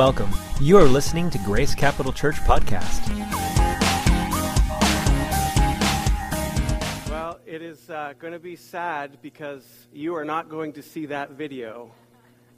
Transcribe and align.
Welcome. 0.00 0.34
You 0.62 0.78
are 0.78 0.84
listening 0.84 1.28
to 1.28 1.36
Grace 1.40 1.74
Capital 1.74 2.10
Church 2.10 2.36
Podcast. 2.36 3.06
Well, 7.10 7.38
it 7.44 7.60
is 7.60 7.90
uh, 7.90 8.14
going 8.18 8.32
to 8.32 8.38
be 8.38 8.56
sad 8.56 9.18
because 9.20 9.62
you 9.92 10.14
are 10.14 10.24
not 10.24 10.48
going 10.48 10.72
to 10.72 10.82
see 10.82 11.04
that 11.04 11.32
video 11.32 11.90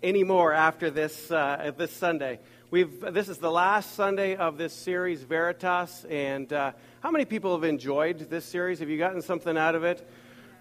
anymore 0.05 0.53
after 0.53 0.89
this, 0.89 1.33
uh, 1.33 1.73
this 1.77 1.91
Sunday. 1.91 2.39
We've, 2.71 3.01
this 3.13 3.29
is 3.29 3.39
the 3.39 3.51
last 3.51 3.97
Sunday 3.97 4.37
of 4.37 4.57
this 4.57 4.73
series, 4.73 5.25
Veritas. 5.25 6.07
And 6.09 6.53
uh, 6.53 6.71
how 7.01 7.11
many 7.11 7.25
people 7.25 7.57
have 7.57 7.65
enjoyed 7.65 8.31
this 8.31 8.45
series? 8.45 8.79
Have 8.79 8.89
you 8.89 8.99
gotten 8.99 9.21
something 9.21 9.59
out 9.59 9.75
of 9.75 9.83
it? 9.83 10.09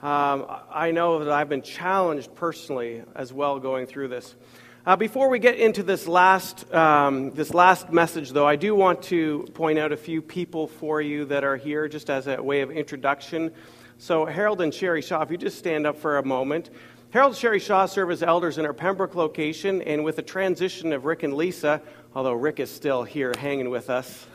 Um, 0.01 0.47
I 0.71 0.89
know 0.89 1.23
that 1.23 1.31
I've 1.31 1.47
been 1.47 1.61
challenged 1.61 2.33
personally 2.33 3.03
as 3.13 3.31
well 3.31 3.59
going 3.59 3.85
through 3.85 4.07
this. 4.07 4.35
Uh, 4.83 4.95
before 4.95 5.29
we 5.29 5.37
get 5.37 5.59
into 5.59 5.83
this 5.83 6.07
last, 6.07 6.73
um, 6.73 7.29
this 7.35 7.53
last 7.53 7.93
message, 7.93 8.31
though, 8.31 8.47
I 8.47 8.55
do 8.55 8.73
want 8.73 9.03
to 9.03 9.47
point 9.53 9.77
out 9.77 9.91
a 9.91 9.97
few 9.97 10.23
people 10.23 10.65
for 10.65 10.99
you 10.99 11.25
that 11.25 11.43
are 11.43 11.55
here 11.55 11.87
just 11.87 12.09
as 12.09 12.25
a 12.25 12.41
way 12.41 12.61
of 12.61 12.71
introduction. 12.71 13.51
So, 13.99 14.25
Harold 14.25 14.59
and 14.59 14.73
Sherry 14.73 15.03
Shaw, 15.03 15.21
if 15.21 15.29
you 15.29 15.37
just 15.37 15.59
stand 15.59 15.85
up 15.85 15.99
for 15.99 16.17
a 16.17 16.25
moment. 16.25 16.71
Harold 17.11 17.33
and 17.33 17.37
Sherry 17.37 17.59
Shaw 17.59 17.85
serve 17.85 18.09
as 18.09 18.23
elders 18.23 18.57
in 18.57 18.65
our 18.65 18.73
Pembroke 18.73 19.13
location, 19.13 19.83
and 19.83 20.03
with 20.03 20.15
the 20.15 20.23
transition 20.23 20.93
of 20.93 21.05
Rick 21.05 21.21
and 21.21 21.35
Lisa, 21.35 21.79
although 22.15 22.33
Rick 22.33 22.59
is 22.59 22.71
still 22.71 23.03
here 23.03 23.33
hanging 23.37 23.69
with 23.69 23.91
us. 23.91 24.25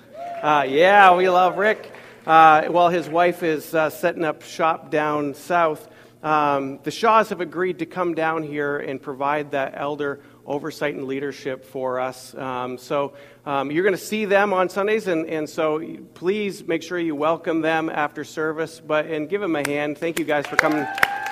Uh, 0.43 0.65
yeah, 0.69 1.13
we 1.17 1.29
love 1.29 1.59
Rick. 1.59 1.91
Uh, 2.25 2.67
while 2.67 2.89
his 2.89 3.09
wife 3.09 3.43
is 3.43 3.75
uh, 3.75 3.91
setting 3.91 4.25
up 4.25 4.43
shop 4.43 4.93
down 4.93 5.35
south, 5.35 5.89
um, 6.23 6.79
the 6.83 6.91
Shaws 6.91 7.29
have 7.29 7.41
agreed 7.41 7.81
to 7.81 7.87
come 7.87 8.15
down 8.15 8.43
here 8.43 8.79
and 8.79 9.01
provide 9.01 9.51
that 9.51 9.75
elder 9.77 10.21
oversight 10.47 10.95
and 10.95 11.05
leadership 11.05 11.65
for 11.65 11.99
us. 12.01 12.35
Um, 12.35 12.79
so 12.79 13.15
um, 13.45 13.71
you're 13.71 13.83
going 13.83 13.95
to 13.95 13.99
see 13.99 14.25
them 14.25 14.53
on 14.53 14.69
Sundays, 14.69 15.09
and, 15.09 15.27
and 15.27 15.49
so 15.49 15.85
please 16.15 16.67
make 16.67 16.83
sure 16.83 16.99
you 16.99 17.15
welcome 17.15 17.61
them 17.61 17.91
after 17.91 18.25
service. 18.25 18.81
But 18.81 19.07
and 19.07 19.29
give 19.29 19.41
them 19.41 19.57
a 19.57 19.69
hand. 19.69 19.99
Thank 19.99 20.19
you 20.19 20.25
guys 20.25 20.47
for 20.47 20.57
coming 20.57 20.87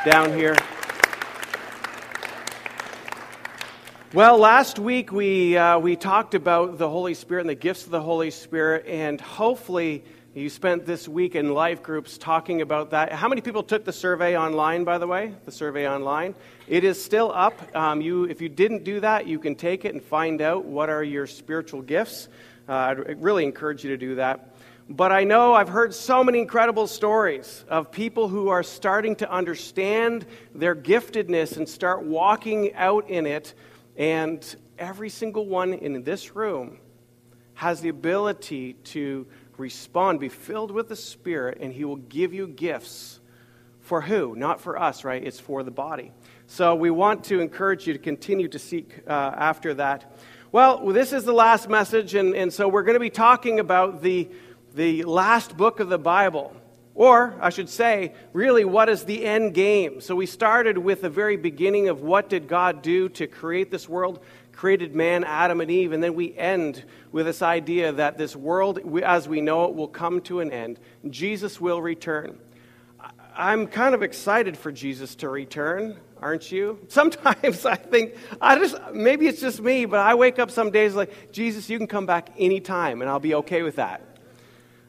down 0.04 0.36
here. 0.36 0.56
Well, 4.12 4.38
last 4.38 4.78
week 4.78 5.10
we, 5.10 5.56
uh, 5.56 5.78
we 5.80 5.96
talked 5.96 6.34
about 6.34 6.78
the 6.78 6.88
Holy 6.88 7.14
Spirit 7.14 7.40
and 7.40 7.50
the 7.50 7.56
gifts 7.56 7.84
of 7.84 7.90
the 7.90 8.00
Holy 8.00 8.30
Spirit, 8.30 8.86
and 8.86 9.20
hopefully 9.20 10.04
you 10.34 10.48
spent 10.48 10.84
this 10.84 11.06
week 11.06 11.36
in 11.36 11.54
life 11.54 11.80
groups 11.80 12.18
talking 12.18 12.60
about 12.60 12.90
that. 12.90 13.12
How 13.12 13.28
many 13.28 13.40
people 13.40 13.62
took 13.62 13.84
the 13.84 13.92
survey 13.92 14.36
online, 14.36 14.82
by 14.82 14.98
the 14.98 15.06
way? 15.06 15.32
The 15.44 15.52
survey 15.52 15.88
online. 15.88 16.34
It 16.66 16.82
is 16.82 17.02
still 17.02 17.30
up. 17.32 17.54
Um, 17.76 18.00
you, 18.00 18.24
if 18.24 18.40
you 18.40 18.48
didn't 18.48 18.82
do 18.82 18.98
that, 18.98 19.28
you 19.28 19.38
can 19.38 19.54
take 19.54 19.84
it 19.84 19.94
and 19.94 20.02
find 20.02 20.42
out 20.42 20.64
what 20.64 20.90
are 20.90 21.04
your 21.04 21.28
spiritual 21.28 21.82
gifts. 21.82 22.26
Uh, 22.68 22.72
I'd 22.72 23.22
really 23.22 23.44
encourage 23.44 23.84
you 23.84 23.90
to 23.90 23.96
do 23.96 24.16
that. 24.16 24.56
But 24.88 25.12
I 25.12 25.22
know 25.22 25.54
I've 25.54 25.68
heard 25.68 25.94
so 25.94 26.24
many 26.24 26.40
incredible 26.40 26.88
stories 26.88 27.64
of 27.68 27.92
people 27.92 28.28
who 28.28 28.48
are 28.48 28.64
starting 28.64 29.14
to 29.16 29.30
understand 29.30 30.26
their 30.52 30.74
giftedness 30.74 31.58
and 31.58 31.68
start 31.68 32.02
walking 32.02 32.74
out 32.74 33.08
in 33.08 33.26
it. 33.26 33.54
And 33.96 34.44
every 34.80 35.10
single 35.10 35.46
one 35.46 35.74
in 35.74 36.02
this 36.02 36.34
room 36.34 36.80
has 37.54 37.80
the 37.80 37.88
ability 37.88 38.72
to 38.72 39.26
respond, 39.56 40.20
be 40.20 40.28
filled 40.28 40.70
with 40.70 40.88
the 40.88 40.96
Spirit, 40.96 41.58
and 41.60 41.72
He 41.72 41.84
will 41.84 41.96
give 41.96 42.34
you 42.34 42.46
gifts. 42.46 43.20
For 43.80 44.00
who? 44.00 44.34
Not 44.34 44.60
for 44.60 44.80
us, 44.80 45.04
right? 45.04 45.22
It's 45.22 45.38
for 45.38 45.62
the 45.62 45.70
body. 45.70 46.10
So 46.46 46.74
we 46.74 46.90
want 46.90 47.24
to 47.24 47.40
encourage 47.40 47.86
you 47.86 47.92
to 47.92 47.98
continue 47.98 48.48
to 48.48 48.58
seek 48.58 49.00
uh, 49.06 49.10
after 49.10 49.74
that. 49.74 50.16
Well, 50.52 50.86
this 50.86 51.12
is 51.12 51.24
the 51.24 51.32
last 51.32 51.68
message, 51.68 52.14
and, 52.14 52.34
and 52.34 52.52
so 52.52 52.68
we're 52.68 52.84
going 52.84 52.94
to 52.94 53.00
be 53.00 53.10
talking 53.10 53.60
about 53.60 54.02
the, 54.02 54.28
the 54.74 55.02
last 55.02 55.56
book 55.56 55.80
of 55.80 55.88
the 55.88 55.98
Bible. 55.98 56.54
Or, 56.94 57.34
I 57.40 57.50
should 57.50 57.68
say, 57.68 58.14
really, 58.32 58.64
what 58.64 58.88
is 58.88 59.04
the 59.04 59.24
end 59.24 59.52
game? 59.52 60.00
So 60.00 60.14
we 60.14 60.26
started 60.26 60.78
with 60.78 61.00
the 61.00 61.10
very 61.10 61.36
beginning 61.36 61.88
of 61.88 62.02
what 62.02 62.28
did 62.28 62.46
God 62.46 62.82
do 62.82 63.08
to 63.10 63.26
create 63.26 63.72
this 63.72 63.88
world, 63.88 64.24
created 64.54 64.94
man, 64.94 65.24
Adam 65.24 65.60
and 65.60 65.70
Eve, 65.70 65.92
and 65.92 66.02
then 66.02 66.14
we 66.14 66.36
end 66.36 66.84
with 67.12 67.26
this 67.26 67.42
idea 67.42 67.92
that 67.92 68.18
this 68.18 68.34
world, 68.34 68.78
as 69.02 69.28
we 69.28 69.40
know 69.40 69.64
it, 69.64 69.74
will 69.74 69.88
come 69.88 70.20
to 70.22 70.40
an 70.40 70.50
end. 70.50 70.78
Jesus 71.10 71.60
will 71.60 71.82
return. 71.82 72.38
I'm 73.36 73.66
kind 73.66 73.94
of 73.94 74.02
excited 74.02 74.56
for 74.56 74.70
Jesus 74.70 75.16
to 75.16 75.28
return, 75.28 75.96
aren't 76.22 76.52
you? 76.52 76.78
Sometimes 76.88 77.66
I 77.66 77.74
think, 77.74 78.14
I 78.40 78.58
just, 78.58 78.76
maybe 78.92 79.26
it's 79.26 79.40
just 79.40 79.60
me, 79.60 79.86
but 79.86 80.00
I 80.00 80.14
wake 80.14 80.38
up 80.38 80.50
some 80.50 80.70
days 80.70 80.94
like, 80.94 81.32
Jesus, 81.32 81.68
you 81.68 81.78
can 81.78 81.86
come 81.86 82.06
back 82.06 82.30
anytime, 82.38 83.02
and 83.02 83.10
I'll 83.10 83.20
be 83.20 83.34
okay 83.34 83.62
with 83.62 83.76
that. 83.76 84.02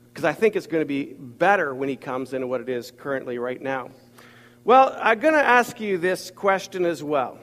Because 0.10 0.26
I 0.26 0.34
think 0.34 0.56
it's 0.56 0.68
going 0.68 0.82
to 0.82 0.88
be 0.88 1.14
better 1.14 1.74
when 1.76 1.90
he 1.90 1.98
comes 1.98 2.32
than 2.32 2.48
what 2.48 2.62
it 2.62 2.70
is 2.70 2.92
currently 2.92 3.38
right 3.38 3.62
now. 3.62 3.90
Well, 4.64 4.98
I'm 5.00 5.20
going 5.20 5.34
to 5.34 5.44
ask 5.44 5.80
you 5.80 5.98
this 5.98 6.32
question 6.32 6.86
as 6.86 7.04
well. 7.04 7.38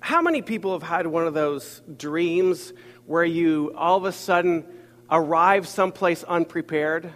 How 0.00 0.22
many 0.22 0.40
people 0.40 0.72
have 0.72 0.82
had 0.82 1.06
one 1.06 1.26
of 1.26 1.34
those 1.34 1.82
dreams 1.96 2.72
where 3.04 3.24
you 3.24 3.72
all 3.76 3.98
of 3.98 4.04
a 4.06 4.12
sudden 4.12 4.64
arrive 5.10 5.68
someplace 5.68 6.24
unprepared? 6.24 7.12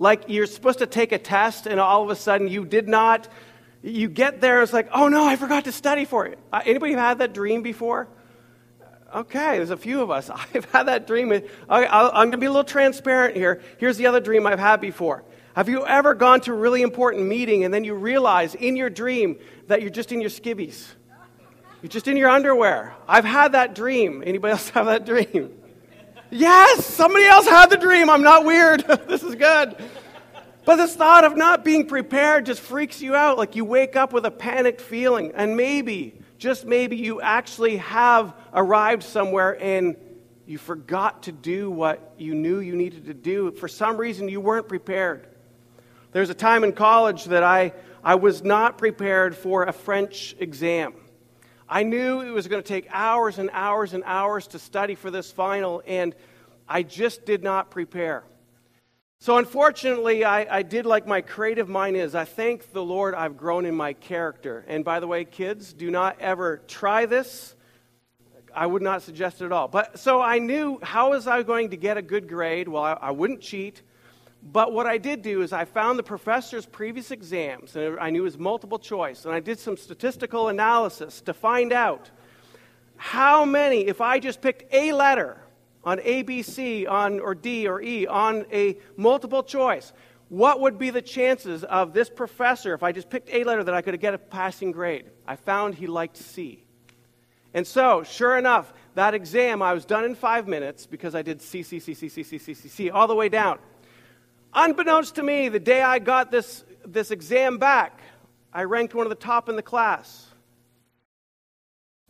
Like 0.00 0.24
you're 0.26 0.46
supposed 0.46 0.80
to 0.80 0.86
take 0.86 1.12
a 1.12 1.18
test 1.18 1.66
and 1.66 1.78
all 1.78 2.02
of 2.02 2.10
a 2.10 2.16
sudden 2.16 2.48
you 2.48 2.64
did 2.64 2.88
not, 2.88 3.28
you 3.82 4.08
get 4.08 4.40
there, 4.40 4.62
it's 4.62 4.72
like, 4.72 4.88
oh 4.92 5.08
no, 5.08 5.24
I 5.24 5.36
forgot 5.36 5.64
to 5.64 5.72
study 5.72 6.04
for 6.04 6.26
it. 6.26 6.38
Uh, 6.52 6.60
anybody 6.66 6.92
had 6.94 7.18
that 7.18 7.32
dream 7.32 7.62
before? 7.62 8.08
Okay, 9.14 9.56
there's 9.56 9.70
a 9.70 9.76
few 9.76 10.02
of 10.02 10.10
us. 10.10 10.28
I've 10.54 10.64
had 10.72 10.84
that 10.84 11.06
dream. 11.06 11.30
Okay, 11.30 11.46
I'm 11.68 12.12
going 12.12 12.32
to 12.32 12.38
be 12.38 12.46
a 12.46 12.50
little 12.50 12.64
transparent 12.64 13.36
here. 13.36 13.62
Here's 13.78 13.96
the 13.96 14.06
other 14.06 14.20
dream 14.20 14.44
I've 14.44 14.58
had 14.58 14.80
before. 14.80 15.22
Have 15.54 15.68
you 15.68 15.86
ever 15.86 16.14
gone 16.14 16.40
to 16.42 16.52
a 16.52 16.56
really 16.56 16.82
important 16.82 17.26
meeting 17.26 17.64
and 17.64 17.72
then 17.72 17.84
you 17.84 17.94
realize 17.94 18.54
in 18.56 18.76
your 18.76 18.90
dream 18.90 19.38
that 19.68 19.82
you're 19.82 19.90
just 19.90 20.10
in 20.10 20.20
your 20.20 20.30
skivvies? 20.30 20.84
You're 21.82 21.90
just 21.90 22.08
in 22.08 22.16
your 22.16 22.28
underwear. 22.28 22.94
I've 23.06 23.24
had 23.24 23.52
that 23.52 23.74
dream. 23.74 24.22
Anybody 24.26 24.52
else 24.52 24.68
have 24.70 24.86
that 24.86 25.06
dream? 25.06 25.54
Yes, 26.30 26.84
somebody 26.84 27.24
else 27.24 27.46
had 27.46 27.70
the 27.70 27.76
dream. 27.76 28.10
I'm 28.10 28.22
not 28.22 28.44
weird. 28.44 28.80
this 29.08 29.22
is 29.22 29.36
good. 29.36 29.76
But 30.64 30.76
this 30.76 30.94
thought 30.94 31.24
of 31.24 31.36
not 31.36 31.64
being 31.64 31.86
prepared 31.86 32.46
just 32.46 32.60
freaks 32.60 33.00
you 33.00 33.14
out. 33.14 33.38
Like 33.38 33.54
you 33.54 33.64
wake 33.64 33.96
up 33.96 34.12
with 34.12 34.26
a 34.26 34.30
panicked 34.30 34.80
feeling, 34.80 35.32
and 35.34 35.56
maybe, 35.56 36.20
just 36.36 36.66
maybe, 36.66 36.96
you 36.96 37.20
actually 37.20 37.78
have 37.78 38.34
arrived 38.52 39.04
somewhere 39.04 39.56
and 39.62 39.96
you 40.46 40.58
forgot 40.58 41.22
to 41.22 41.32
do 41.32 41.70
what 41.70 42.14
you 42.18 42.34
knew 42.34 42.58
you 42.58 42.74
needed 42.74 43.06
to 43.06 43.14
do. 43.14 43.52
For 43.52 43.68
some 43.68 43.96
reason, 43.96 44.28
you 44.28 44.40
weren't 44.40 44.68
prepared. 44.68 45.28
There's 46.12 46.30
a 46.30 46.34
time 46.34 46.64
in 46.64 46.72
college 46.72 47.26
that 47.26 47.42
I, 47.42 47.72
I 48.02 48.16
was 48.16 48.42
not 48.42 48.78
prepared 48.78 49.36
for 49.36 49.64
a 49.64 49.72
French 49.72 50.34
exam. 50.38 50.94
I 51.68 51.82
knew 51.82 52.22
it 52.22 52.30
was 52.30 52.48
going 52.48 52.62
to 52.62 52.68
take 52.68 52.86
hours 52.90 53.38
and 53.38 53.50
hours 53.52 53.92
and 53.92 54.02
hours 54.06 54.46
to 54.48 54.58
study 54.58 54.94
for 54.94 55.10
this 55.10 55.30
final, 55.30 55.82
and 55.86 56.14
I 56.66 56.82
just 56.82 57.26
did 57.26 57.42
not 57.42 57.70
prepare. 57.70 58.24
So, 59.20 59.36
unfortunately, 59.36 60.24
I, 60.24 60.58
I, 60.58 60.62
did 60.62 60.86
like 60.86 61.06
my 61.06 61.20
creative 61.20 61.68
mind 61.68 61.96
is. 61.96 62.14
I 62.14 62.24
thank 62.24 62.72
the 62.72 62.84
Lord 62.84 63.14
I've 63.14 63.36
grown 63.36 63.66
in 63.66 63.74
my 63.74 63.92
character. 63.92 64.64
And 64.68 64.84
by 64.84 65.00
the 65.00 65.08
way, 65.08 65.24
kids, 65.24 65.72
do 65.72 65.90
not 65.90 66.20
ever 66.20 66.58
try 66.68 67.04
this. 67.04 67.56
I 68.54 68.66
would 68.66 68.82
not 68.82 69.02
suggest 69.02 69.42
it 69.42 69.46
at 69.46 69.52
all. 69.52 69.66
But 69.66 69.98
so 69.98 70.20
I 70.20 70.38
knew 70.38 70.78
how 70.82 71.10
was 71.10 71.26
I 71.26 71.42
going 71.42 71.70
to 71.70 71.76
get 71.76 71.96
a 71.96 72.02
good 72.02 72.28
grade? 72.28 72.68
Well, 72.68 72.82
I, 72.82 72.92
I 72.92 73.10
wouldn't 73.10 73.40
cheat. 73.40 73.82
But 74.42 74.72
what 74.72 74.86
I 74.86 74.98
did 74.98 75.22
do 75.22 75.42
is 75.42 75.52
I 75.52 75.64
found 75.64 75.98
the 75.98 76.04
professor's 76.04 76.64
previous 76.64 77.10
exams, 77.10 77.74
and 77.76 77.98
I 77.98 78.10
knew 78.10 78.20
it 78.20 78.24
was 78.24 78.38
multiple 78.38 78.78
choice, 78.78 79.24
and 79.24 79.34
I 79.34 79.40
did 79.40 79.58
some 79.58 79.76
statistical 79.76 80.48
analysis 80.48 81.20
to 81.22 81.34
find 81.34 81.72
out 81.72 82.10
how 82.96 83.44
many, 83.44 83.86
if 83.86 84.00
I 84.00 84.18
just 84.18 84.40
picked 84.40 84.72
a 84.72 84.92
letter 84.92 85.40
on 85.84 86.00
A, 86.02 86.22
B, 86.22 86.42
C, 86.42 86.86
on, 86.86 87.20
or 87.20 87.34
D 87.34 87.66
or 87.66 87.80
E 87.80 88.06
on 88.06 88.44
a 88.52 88.78
multiple 88.96 89.42
choice, 89.42 89.92
what 90.28 90.60
would 90.60 90.78
be 90.78 90.90
the 90.90 91.02
chances 91.02 91.64
of 91.64 91.92
this 91.92 92.10
professor, 92.10 92.74
if 92.74 92.82
I 92.82 92.92
just 92.92 93.08
picked 93.08 93.30
a 93.32 93.44
letter, 93.44 93.64
that 93.64 93.74
I 93.74 93.82
could 93.82 93.98
get 94.00 94.14
a 94.14 94.18
passing 94.18 94.72
grade? 94.72 95.06
I 95.26 95.36
found 95.36 95.74
he 95.74 95.86
liked 95.86 96.16
C. 96.16 96.64
And 97.54 97.66
so, 97.66 98.02
sure 98.02 98.36
enough, 98.36 98.72
that 98.94 99.14
exam 99.14 99.62
I 99.62 99.72
was 99.72 99.84
done 99.84 100.04
in 100.04 100.14
five 100.14 100.46
minutes 100.46 100.86
because 100.86 101.14
I 101.14 101.22
did 101.22 101.40
C, 101.40 101.62
C, 101.62 101.78
C, 101.78 101.94
C, 101.94 102.08
C, 102.08 102.22
C, 102.22 102.38
C, 102.38 102.54
C, 102.54 102.68
C, 102.68 102.90
all 102.90 103.06
the 103.06 103.14
way 103.14 103.28
down. 103.28 103.58
Unbeknownst 104.60 105.14
to 105.14 105.22
me, 105.22 105.48
the 105.48 105.60
day 105.60 105.82
I 105.82 106.00
got 106.00 106.32
this, 106.32 106.64
this 106.84 107.12
exam 107.12 107.58
back, 107.58 108.00
I 108.52 108.64
ranked 108.64 108.92
one 108.92 109.06
of 109.06 109.10
the 109.10 109.14
top 109.14 109.48
in 109.48 109.54
the 109.54 109.62
class. 109.62 110.26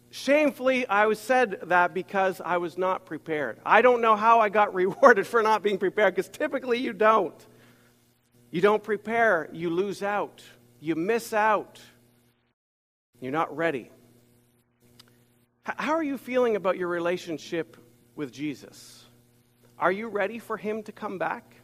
Shamefully, 0.09 0.87
I 0.87 1.05
was 1.05 1.19
said 1.19 1.59
that 1.65 1.93
because 1.93 2.41
I 2.43 2.57
was 2.57 2.79
not 2.79 3.05
prepared. 3.05 3.61
I 3.67 3.83
don't 3.83 4.01
know 4.01 4.17
how 4.17 4.41
I 4.41 4.49
got 4.49 4.73
rewarded 4.83 5.27
for 5.27 5.43
not 5.43 5.63
being 5.63 5.77
prepared, 5.77 6.15
because 6.15 6.31
typically 6.31 6.79
you 6.79 6.95
don't. 6.95 7.35
You 8.51 8.63
don't 8.63 8.83
prepare, 8.83 9.51
you 9.53 9.69
lose 9.69 10.03
out, 10.03 10.43
you 10.81 10.95
miss 10.95 11.35
out, 11.35 11.79
you're 13.21 13.31
not 13.31 13.55
ready. 13.55 13.91
How 15.65 15.93
are 15.93 16.03
you 16.03 16.17
feeling 16.17 16.57
about 16.57 16.79
your 16.79 16.89
relationship 16.89 17.77
with 18.17 18.33
Jesus? 18.33 19.05
Are 19.79 19.93
you 19.93 20.09
ready 20.09 20.39
for 20.39 20.57
him 20.57 20.83
to 20.85 20.93
come 20.93 21.19
back? 21.19 21.58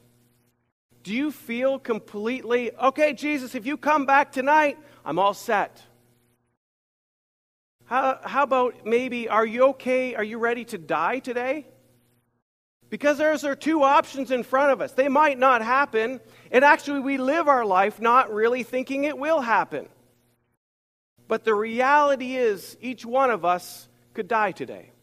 Do 1.05 1.12
you 1.12 1.31
feel 1.31 1.79
completely, 1.79 2.75
okay, 2.75 3.12
Jesus, 3.12 3.55
if 3.55 3.67
you 3.67 3.77
come 3.77 4.06
back 4.06 4.33
tonight, 4.33 4.79
I'm 5.05 5.19
all 5.19 5.35
set? 5.35 5.83
How, 7.85 8.19
how 8.25 8.43
about 8.43 8.87
maybe, 8.87 9.29
are 9.29 9.45
you 9.45 9.67
okay? 9.69 10.15
Are 10.15 10.25
you 10.25 10.39
ready 10.39 10.65
to 10.65 10.79
die 10.79 11.19
today? 11.19 11.67
Because 12.89 13.19
those 13.19 13.45
are 13.45 13.55
two 13.55 13.83
options 13.83 14.31
in 14.31 14.45
front 14.45 14.73
of 14.73 14.81
us. 14.81 14.93
They 14.93 15.11
might 15.11 15.39
not 15.39 15.61
happen, 15.61 16.21
and 16.51 16.65
actually, 16.65 17.01
we 17.01 17.19
live 17.19 17.49
our 17.49 17.67
life 17.67 18.01
not 18.01 18.33
really 18.33 18.62
thinking 18.62 19.05
it 19.05 19.19
will 19.19 19.43
happen. 19.43 19.91
But 21.29 21.45
the 21.45 21.55
reality 21.55 22.35
is, 22.37 22.79
each 22.81 23.05
one 23.05 23.31
of 23.31 23.45
us 23.45 23.91
could 24.15 24.27
die 24.27 24.53
today. 24.53 24.94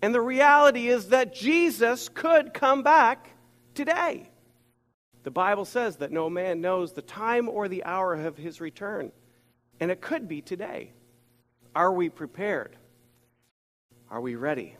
And 0.00 0.14
the 0.14 0.20
reality 0.20 0.88
is 0.88 1.08
that 1.08 1.34
Jesus 1.34 2.08
could 2.08 2.54
come 2.54 2.82
back 2.82 3.30
today. 3.74 4.30
The 5.24 5.30
Bible 5.30 5.64
says 5.64 5.96
that 5.96 6.12
no 6.12 6.30
man 6.30 6.60
knows 6.60 6.92
the 6.92 7.02
time 7.02 7.48
or 7.48 7.68
the 7.68 7.84
hour 7.84 8.14
of 8.14 8.36
his 8.36 8.60
return. 8.60 9.12
And 9.80 9.90
it 9.90 10.00
could 10.00 10.28
be 10.28 10.40
today. 10.40 10.92
Are 11.74 11.92
we 11.92 12.08
prepared? 12.08 12.76
Are 14.10 14.20
we 14.20 14.36
ready? 14.36 14.76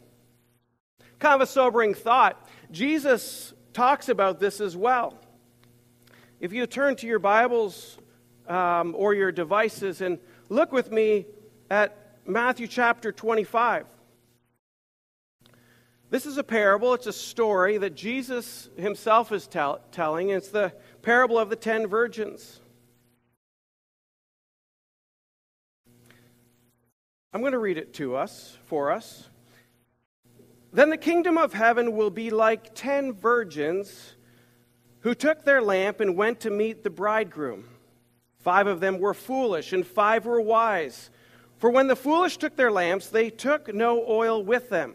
Kind 1.18 1.34
of 1.34 1.40
a 1.40 1.50
sobering 1.50 1.94
thought. 1.94 2.48
Jesus 2.70 3.52
talks 3.72 4.08
about 4.08 4.40
this 4.40 4.60
as 4.60 4.76
well. 4.76 5.18
If 6.40 6.52
you 6.52 6.66
turn 6.66 6.94
to 6.96 7.06
your 7.06 7.18
Bibles 7.18 7.98
um, 8.48 8.94
or 8.96 9.14
your 9.14 9.32
devices 9.32 10.00
and 10.00 10.18
look 10.48 10.72
with 10.72 10.90
me 10.90 11.26
at 11.70 11.96
Matthew 12.24 12.66
chapter 12.66 13.12
25. 13.12 13.84
This 16.10 16.24
is 16.24 16.38
a 16.38 16.44
parable, 16.44 16.94
it's 16.94 17.06
a 17.06 17.12
story 17.12 17.76
that 17.78 17.94
Jesus 17.94 18.70
himself 18.78 19.30
is 19.30 19.46
tell- 19.46 19.80
telling. 19.92 20.30
It's 20.30 20.48
the 20.48 20.72
parable 21.02 21.38
of 21.38 21.50
the 21.50 21.56
ten 21.56 21.86
virgins. 21.86 22.60
I'm 27.32 27.40
going 27.42 27.52
to 27.52 27.58
read 27.58 27.76
it 27.76 27.92
to 27.94 28.16
us, 28.16 28.56
for 28.64 28.90
us. 28.90 29.28
Then 30.72 30.88
the 30.88 30.96
kingdom 30.96 31.36
of 31.36 31.52
heaven 31.52 31.92
will 31.92 32.10
be 32.10 32.30
like 32.30 32.74
ten 32.74 33.12
virgins 33.12 34.14
who 35.00 35.14
took 35.14 35.44
their 35.44 35.60
lamp 35.60 36.00
and 36.00 36.16
went 36.16 36.40
to 36.40 36.50
meet 36.50 36.84
the 36.84 36.90
bridegroom. 36.90 37.68
Five 38.38 38.66
of 38.66 38.80
them 38.80 38.98
were 38.98 39.14
foolish, 39.14 39.74
and 39.74 39.86
five 39.86 40.24
were 40.24 40.40
wise. 40.40 41.10
For 41.58 41.68
when 41.68 41.86
the 41.86 41.96
foolish 41.96 42.38
took 42.38 42.56
their 42.56 42.72
lamps, 42.72 43.08
they 43.08 43.28
took 43.28 43.74
no 43.74 44.06
oil 44.08 44.42
with 44.42 44.70
them. 44.70 44.94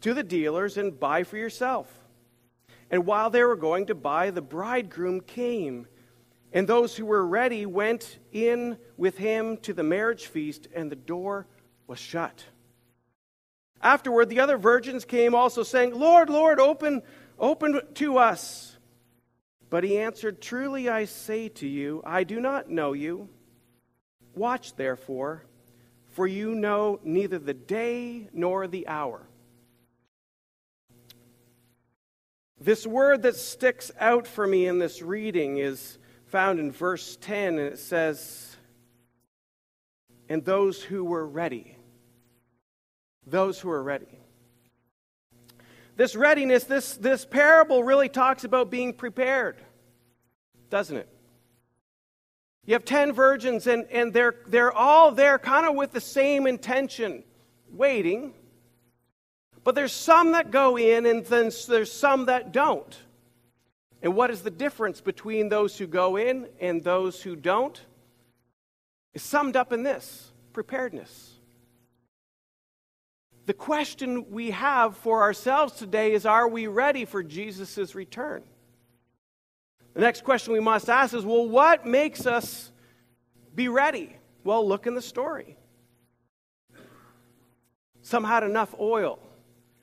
to 0.00 0.14
the 0.14 0.22
dealers 0.22 0.76
and 0.76 0.98
buy 0.98 1.22
for 1.22 1.36
yourself. 1.36 1.92
And 2.90 3.06
while 3.06 3.30
they 3.30 3.42
were 3.42 3.56
going 3.56 3.86
to 3.86 3.94
buy, 3.94 4.30
the 4.30 4.42
bridegroom 4.42 5.20
came. 5.20 5.86
And 6.52 6.68
those 6.68 6.96
who 6.96 7.06
were 7.06 7.26
ready 7.26 7.66
went 7.66 8.18
in 8.32 8.78
with 8.96 9.18
him 9.18 9.56
to 9.58 9.72
the 9.72 9.82
marriage 9.82 10.26
feast, 10.26 10.68
and 10.74 10.90
the 10.90 10.96
door 10.96 11.46
was 11.86 11.98
shut. 11.98 12.44
Afterward, 13.82 14.28
the 14.28 14.40
other 14.40 14.56
virgins 14.56 15.04
came 15.04 15.34
also, 15.34 15.62
saying, 15.62 15.94
Lord, 15.94 16.30
Lord, 16.30 16.60
open, 16.60 17.02
open 17.38 17.80
to 17.94 18.18
us. 18.18 18.76
But 19.68 19.84
he 19.84 19.98
answered, 19.98 20.40
Truly 20.40 20.88
I 20.88 21.04
say 21.04 21.48
to 21.50 21.66
you, 21.66 22.02
I 22.06 22.24
do 22.24 22.40
not 22.40 22.70
know 22.70 22.92
you. 22.92 23.28
Watch 24.34 24.76
therefore, 24.76 25.44
for 26.12 26.26
you 26.26 26.54
know 26.54 27.00
neither 27.02 27.38
the 27.38 27.54
day 27.54 28.28
nor 28.32 28.66
the 28.66 28.86
hour. 28.86 29.26
This 32.58 32.86
word 32.86 33.22
that 33.22 33.36
sticks 33.36 33.90
out 34.00 34.26
for 34.26 34.46
me 34.46 34.66
in 34.66 34.78
this 34.78 35.02
reading 35.02 35.58
is 35.58 35.98
found 36.26 36.58
in 36.58 36.72
verse 36.72 37.16
10, 37.20 37.58
and 37.58 37.72
it 37.72 37.78
says, 37.78 38.56
And 40.28 40.44
those 40.44 40.82
who 40.82 41.04
were 41.04 41.26
ready. 41.26 41.76
Those 43.26 43.60
who 43.60 43.70
are 43.70 43.82
ready. 43.82 44.20
This 45.96 46.16
readiness, 46.16 46.64
this, 46.64 46.96
this 46.96 47.24
parable 47.26 47.82
really 47.82 48.08
talks 48.08 48.44
about 48.44 48.70
being 48.70 48.92
prepared, 48.92 49.56
doesn't 50.70 50.96
it? 50.96 51.08
You 52.64 52.74
have 52.74 52.84
10 52.84 53.12
virgins, 53.12 53.66
and, 53.66 53.86
and 53.90 54.12
they're, 54.12 54.34
they're 54.46 54.72
all 54.72 55.12
there 55.12 55.38
kind 55.38 55.66
of 55.66 55.74
with 55.74 55.92
the 55.92 56.00
same 56.00 56.46
intention, 56.46 57.22
waiting 57.70 58.34
but 59.66 59.74
there's 59.74 59.92
some 59.92 60.30
that 60.30 60.52
go 60.52 60.78
in, 60.78 61.06
and 61.06 61.26
then 61.26 61.50
there's 61.66 61.90
some 61.90 62.26
that 62.26 62.52
don't. 62.52 62.96
And 64.00 64.14
what 64.14 64.30
is 64.30 64.42
the 64.42 64.50
difference 64.50 65.00
between 65.00 65.48
those 65.48 65.76
who 65.76 65.88
go 65.88 66.14
in 66.14 66.46
and 66.60 66.84
those 66.84 67.20
who 67.20 67.34
don't? 67.34 67.84
Is 69.12 69.24
summed 69.24 69.56
up 69.56 69.72
in 69.72 69.82
this 69.82 70.30
preparedness. 70.52 71.32
The 73.46 73.54
question 73.54 74.30
we 74.30 74.52
have 74.52 74.96
for 74.96 75.22
ourselves 75.22 75.72
today 75.72 76.12
is 76.12 76.26
Are 76.26 76.46
we 76.46 76.68
ready 76.68 77.04
for 77.04 77.24
Jesus' 77.24 77.96
return? 77.96 78.44
The 79.94 80.00
next 80.00 80.22
question 80.22 80.52
we 80.52 80.60
must 80.60 80.88
ask 80.88 81.12
is 81.12 81.24
Well, 81.24 81.48
what 81.48 81.84
makes 81.84 82.24
us 82.24 82.70
be 83.52 83.66
ready? 83.66 84.14
Well, 84.44 84.68
look 84.68 84.86
in 84.86 84.94
the 84.94 85.02
story. 85.02 85.56
Some 88.02 88.22
had 88.22 88.44
enough 88.44 88.72
oil 88.78 89.18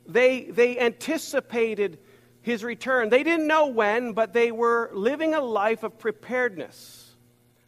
they, 0.05 0.43
they 0.45 0.79
anticipated 0.79 1.99
his 2.41 2.63
return. 2.63 3.09
They 3.09 3.23
didn't 3.23 3.47
know 3.47 3.67
when, 3.67 4.13
but 4.13 4.33
they 4.33 4.51
were 4.51 4.91
living 4.93 5.33
a 5.33 5.41
life 5.41 5.83
of 5.83 5.97
preparedness. 5.97 7.15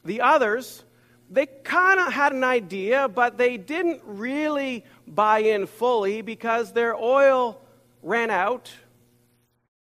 The 0.03 0.21
others, 0.21 0.83
they 1.29 1.45
kind 1.45 1.99
of 1.99 2.11
had 2.11 2.33
an 2.33 2.43
idea, 2.43 3.07
but 3.07 3.37
they 3.37 3.57
didn't 3.57 4.01
really 4.03 4.85
buy 5.07 5.39
in 5.39 5.65
fully 5.65 6.21
because 6.21 6.73
their 6.73 6.95
oil 6.95 7.61
ran 8.03 8.29
out 8.29 8.71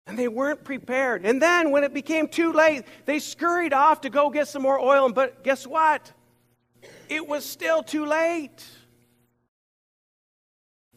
and 0.06 0.18
they 0.18 0.28
weren't 0.28 0.64
prepared. 0.64 1.24
And 1.24 1.40
then 1.40 1.70
when 1.70 1.82
it 1.82 1.92
became 1.92 2.28
too 2.28 2.52
late, 2.52 2.84
they 3.04 3.18
scurried 3.18 3.72
off 3.72 4.02
to 4.02 4.10
go 4.10 4.30
get 4.30 4.48
some 4.48 4.62
more 4.62 4.78
oil. 4.78 5.10
But 5.10 5.42
guess 5.42 5.66
what? 5.66 6.12
It 7.08 7.26
was 7.26 7.44
still 7.44 7.82
too 7.82 8.06
late. 8.06 8.64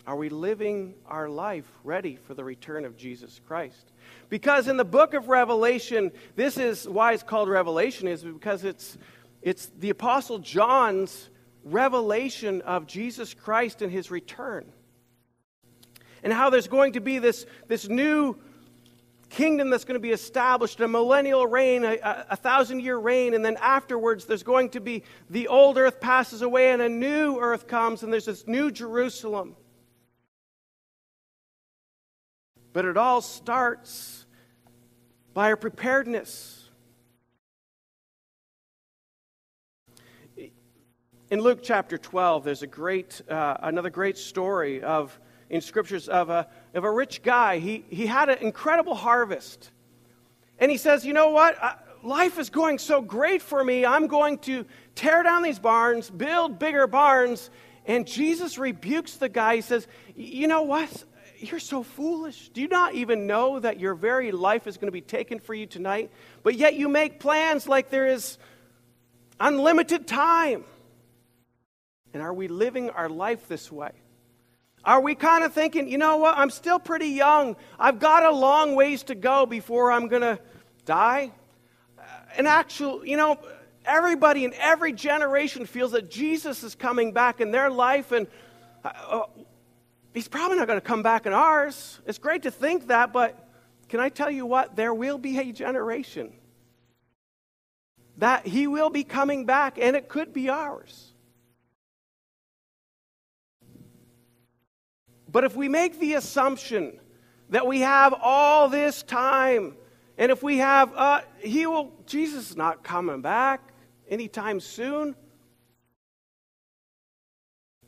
Are 0.07 0.15
we 0.15 0.29
living 0.29 0.95
our 1.05 1.27
life 1.27 1.69
ready 1.83 2.15
for 2.15 2.33
the 2.33 2.43
return 2.43 2.85
of 2.85 2.95
Jesus 2.95 3.41
Christ? 3.45 3.91
Because 4.29 4.69
in 4.69 4.77
the 4.77 4.85
book 4.85 5.13
of 5.13 5.27
Revelation, 5.27 6.13
this 6.37 6.57
is 6.57 6.87
why 6.87 7.11
it's 7.11 7.23
called 7.23 7.49
Revelation, 7.49 8.07
is 8.07 8.23
because 8.23 8.63
it's, 8.63 8.97
it's 9.41 9.65
the 9.77 9.89
Apostle 9.89 10.39
John's 10.39 11.29
revelation 11.65 12.61
of 12.61 12.87
Jesus 12.87 13.33
Christ 13.33 13.81
and 13.81 13.91
his 13.91 14.09
return. 14.09 14.71
And 16.23 16.31
how 16.31 16.51
there's 16.51 16.69
going 16.69 16.93
to 16.93 17.01
be 17.01 17.19
this, 17.19 17.45
this 17.67 17.89
new 17.89 18.37
kingdom 19.29 19.69
that's 19.69 19.83
going 19.83 19.95
to 19.95 19.99
be 19.99 20.11
established, 20.11 20.79
a 20.79 20.87
millennial 20.87 21.45
reign, 21.45 21.83
a, 21.83 21.97
a, 22.29 22.37
thousand 22.37 22.79
year 22.79 22.97
reign, 22.97 23.33
and 23.33 23.43
then 23.43 23.57
afterwards 23.57 24.23
there's 24.23 24.43
going 24.43 24.69
to 24.69 24.79
be 24.79 25.03
the 25.29 25.49
old 25.49 25.77
earth 25.77 25.99
passes 25.99 26.43
away 26.43 26.71
and 26.71 26.81
a 26.81 26.87
new 26.87 27.37
earth 27.39 27.67
comes, 27.67 28.03
and 28.03 28.13
there's 28.13 28.25
this 28.25 28.47
new 28.47 28.71
Jerusalem. 28.71 29.57
But 32.77 32.85
it 32.85 32.95
all 32.95 33.21
starts 33.21 34.27
by 35.33 35.49
our 35.49 35.57
preparedness. 35.57 36.69
In 41.31 41.41
Luke 41.41 41.61
chapter 41.63 41.97
12, 41.97 42.43
there's 42.43 42.61
a 42.61 42.67
great, 42.67 43.19
uh, 43.27 43.57
another 43.61 43.89
great 43.89 44.15
story 44.15 44.83
of, 44.83 45.19
in 45.49 45.59
scriptures 45.59 46.07
of 46.07 46.29
a, 46.29 46.47
of 46.75 46.83
a 46.83 46.91
rich 46.91 47.23
guy. 47.23 47.57
He, 47.57 47.83
he 47.89 48.05
had 48.05 48.29
an 48.29 48.37
incredible 48.41 48.93
harvest. 48.93 49.71
And 50.59 50.69
he 50.69 50.77
says, 50.77 51.03
You 51.03 51.13
know 51.13 51.31
what? 51.31 51.57
Life 52.03 52.37
is 52.37 52.51
going 52.51 52.77
so 52.77 53.01
great 53.01 53.41
for 53.41 53.63
me. 53.63 53.87
I'm 53.87 54.05
going 54.05 54.37
to 54.41 54.67
tear 54.93 55.23
down 55.23 55.41
these 55.41 55.57
barns, 55.57 56.11
build 56.11 56.59
bigger 56.59 56.85
barns. 56.85 57.49
And 57.87 58.05
Jesus 58.05 58.59
rebukes 58.59 59.15
the 59.15 59.29
guy. 59.29 59.55
He 59.55 59.61
says, 59.61 59.87
You 60.15 60.47
know 60.47 60.61
what? 60.61 61.05
You're 61.39 61.59
so 61.59 61.83
foolish. 61.83 62.49
Do 62.49 62.61
you 62.61 62.67
not 62.67 62.95
even 62.95 63.27
know 63.27 63.59
that 63.59 63.79
your 63.79 63.93
very 63.93 64.31
life 64.31 64.65
is 64.67 64.77
going 64.77 64.87
to 64.87 64.91
be 64.91 65.01
taken 65.01 65.39
for 65.39 65.53
you 65.53 65.65
tonight? 65.65 66.11
But 66.43 66.55
yet 66.55 66.75
you 66.75 66.89
make 66.89 67.19
plans 67.19 67.67
like 67.67 67.89
there 67.89 68.07
is 68.07 68.37
unlimited 69.39 70.07
time. 70.07 70.63
And 72.13 72.23
are 72.23 72.33
we 72.33 72.47
living 72.47 72.89
our 72.89 73.09
life 73.09 73.47
this 73.47 73.71
way? 73.71 73.91
Are 74.83 75.01
we 75.01 75.15
kind 75.15 75.43
of 75.43 75.53
thinking, 75.53 75.89
you 75.89 75.97
know 75.97 76.17
what, 76.17 76.37
I'm 76.37 76.49
still 76.49 76.79
pretty 76.79 77.09
young. 77.09 77.55
I've 77.77 77.99
got 77.99 78.23
a 78.23 78.31
long 78.31 78.75
ways 78.75 79.03
to 79.03 79.15
go 79.15 79.45
before 79.45 79.91
I'm 79.91 80.07
going 80.07 80.21
to 80.21 80.39
die? 80.85 81.31
And 82.37 82.47
actual, 82.47 83.05
you 83.05 83.17
know, 83.17 83.37
everybody 83.85 84.45
in 84.45 84.53
every 84.55 84.93
generation 84.93 85.65
feels 85.65 85.91
that 85.91 86.09
Jesus 86.09 86.63
is 86.63 86.73
coming 86.73 87.11
back 87.11 87.41
in 87.41 87.51
their 87.51 87.69
life, 87.69 88.11
and 88.11 88.27
uh 88.83 89.23
he's 90.17 90.27
probably 90.27 90.57
not 90.57 90.65
going 90.65 90.77
to 90.77 90.85
come 90.85 91.03
back 91.03 91.27
in 91.27 91.33
ours. 91.33 91.99
It's 92.07 92.17
great 92.17 92.41
to 92.41 92.49
think 92.49 92.87
that, 92.87 93.13
but 93.13 93.47
can 93.87 93.99
I 93.99 94.09
tell 94.09 94.31
you 94.31 94.47
what? 94.47 94.75
There 94.75 94.91
will 94.91 95.19
be 95.19 95.37
a 95.37 95.51
generation 95.51 96.33
that 98.17 98.47
he 98.47 98.65
will 98.65 98.89
be 98.89 99.03
coming 99.03 99.45
back, 99.45 99.77
and 99.79 99.95
it 99.95 100.09
could 100.09 100.33
be 100.33 100.49
ours. 100.49 101.13
But 105.31 105.43
if 105.43 105.55
we 105.55 105.69
make 105.69 105.99
the 105.99 106.15
assumption 106.15 106.99
that 107.51 107.67
we 107.67 107.81
have 107.81 108.15
all 108.19 108.69
this 108.69 109.03
time, 109.03 109.75
and 110.17 110.31
if 110.31 110.41
we 110.41 110.57
have, 110.57 110.91
uh, 110.95 111.21
he 111.37 111.67
will, 111.67 111.93
Jesus 112.07 112.49
is 112.49 112.57
not 112.57 112.83
coming 112.83 113.21
back 113.21 113.71
anytime 114.09 114.61
soon, 114.61 115.15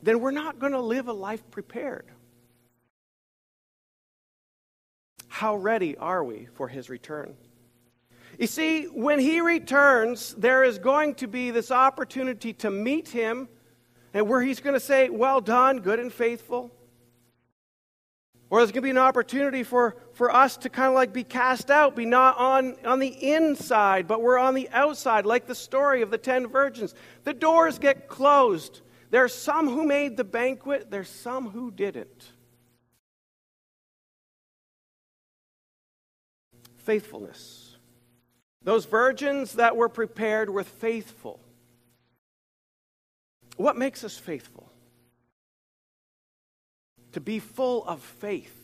then 0.00 0.20
we're 0.20 0.30
not 0.30 0.60
going 0.60 0.72
to 0.72 0.80
live 0.80 1.08
a 1.08 1.12
life 1.12 1.42
prepared. 1.50 2.06
How 5.30 5.54
ready 5.54 5.96
are 5.96 6.24
we 6.24 6.48
for 6.54 6.66
his 6.66 6.90
return? 6.90 7.36
You 8.36 8.48
see, 8.48 8.86
when 8.86 9.20
he 9.20 9.40
returns, 9.40 10.34
there 10.34 10.64
is 10.64 10.78
going 10.78 11.14
to 11.16 11.28
be 11.28 11.52
this 11.52 11.70
opportunity 11.70 12.52
to 12.54 12.70
meet 12.70 13.08
him, 13.08 13.48
and 14.12 14.28
where 14.28 14.42
he's 14.42 14.58
going 14.58 14.74
to 14.74 14.80
say, 14.80 15.08
Well 15.08 15.40
done, 15.40 15.78
good 15.78 16.00
and 16.00 16.12
faithful. 16.12 16.72
Or 18.50 18.58
there's 18.58 18.72
going 18.72 18.82
to 18.82 18.86
be 18.86 18.90
an 18.90 18.98
opportunity 18.98 19.62
for, 19.62 19.96
for 20.14 20.34
us 20.34 20.56
to 20.58 20.68
kind 20.68 20.88
of 20.88 20.94
like 20.94 21.12
be 21.12 21.22
cast 21.22 21.70
out, 21.70 21.94
be 21.94 22.06
not 22.06 22.36
on, 22.36 22.74
on 22.84 22.98
the 22.98 23.32
inside, 23.32 24.08
but 24.08 24.20
we're 24.20 24.38
on 24.38 24.54
the 24.54 24.68
outside, 24.70 25.26
like 25.26 25.46
the 25.46 25.54
story 25.54 26.02
of 26.02 26.10
the 26.10 26.18
ten 26.18 26.48
virgins. 26.48 26.92
The 27.22 27.34
doors 27.34 27.78
get 27.78 28.08
closed. 28.08 28.80
There 29.10 29.22
are 29.22 29.28
some 29.28 29.68
who 29.68 29.86
made 29.86 30.16
the 30.16 30.24
banquet, 30.24 30.90
there's 30.90 31.08
some 31.08 31.50
who 31.50 31.70
didn't. 31.70 32.32
Faithfulness. 36.90 37.76
Those 38.62 38.84
virgins 38.84 39.52
that 39.54 39.76
were 39.76 39.88
prepared 39.88 40.50
were 40.50 40.64
faithful. 40.64 41.40
What 43.56 43.76
makes 43.76 44.04
us 44.04 44.18
faithful? 44.18 44.70
to 47.12 47.20
be 47.20 47.38
full 47.38 47.84
of 47.84 48.00
faith. 48.00 48.56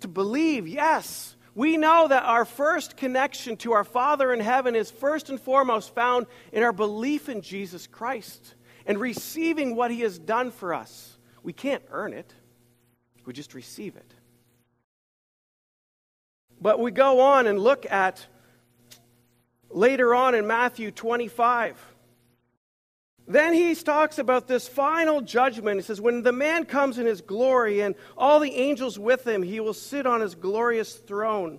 To 0.00 0.08
believe, 0.08 0.68
yes, 0.68 1.36
we 1.54 1.76
know 1.76 2.08
that 2.08 2.24
our 2.24 2.44
first 2.44 2.96
connection 2.96 3.56
to 3.58 3.72
our 3.72 3.84
Father 3.84 4.32
in 4.32 4.40
heaven 4.40 4.74
is 4.74 4.90
first 4.90 5.30
and 5.30 5.40
foremost 5.40 5.94
found 5.94 6.26
in 6.52 6.62
our 6.62 6.72
belief 6.72 7.28
in 7.28 7.40
Jesus 7.40 7.86
Christ 7.86 8.54
and 8.86 8.98
receiving 8.98 9.74
what 9.74 9.90
He 9.90 10.00
has 10.00 10.18
done 10.18 10.50
for 10.50 10.74
us. 10.74 11.16
We 11.42 11.52
can't 11.52 11.82
earn 11.90 12.12
it, 12.12 12.32
we 13.24 13.32
just 13.32 13.54
receive 13.54 13.96
it. 13.96 14.12
But 16.60 16.80
we 16.80 16.90
go 16.90 17.20
on 17.20 17.46
and 17.46 17.58
look 17.58 17.86
at 17.90 18.26
later 19.70 20.14
on 20.14 20.34
in 20.34 20.46
Matthew 20.46 20.90
25. 20.90 21.94
Then 23.28 23.52
he 23.52 23.74
talks 23.74 24.18
about 24.18 24.46
this 24.46 24.68
final 24.68 25.20
judgment. 25.20 25.80
He 25.80 25.82
says, 25.82 26.00
When 26.00 26.22
the 26.22 26.32
man 26.32 26.64
comes 26.64 26.98
in 26.98 27.06
his 27.06 27.20
glory 27.20 27.80
and 27.80 27.96
all 28.16 28.38
the 28.38 28.54
angels 28.54 28.98
with 28.98 29.26
him, 29.26 29.42
he 29.42 29.58
will 29.58 29.74
sit 29.74 30.06
on 30.06 30.20
his 30.20 30.34
glorious 30.34 30.94
throne. 30.94 31.58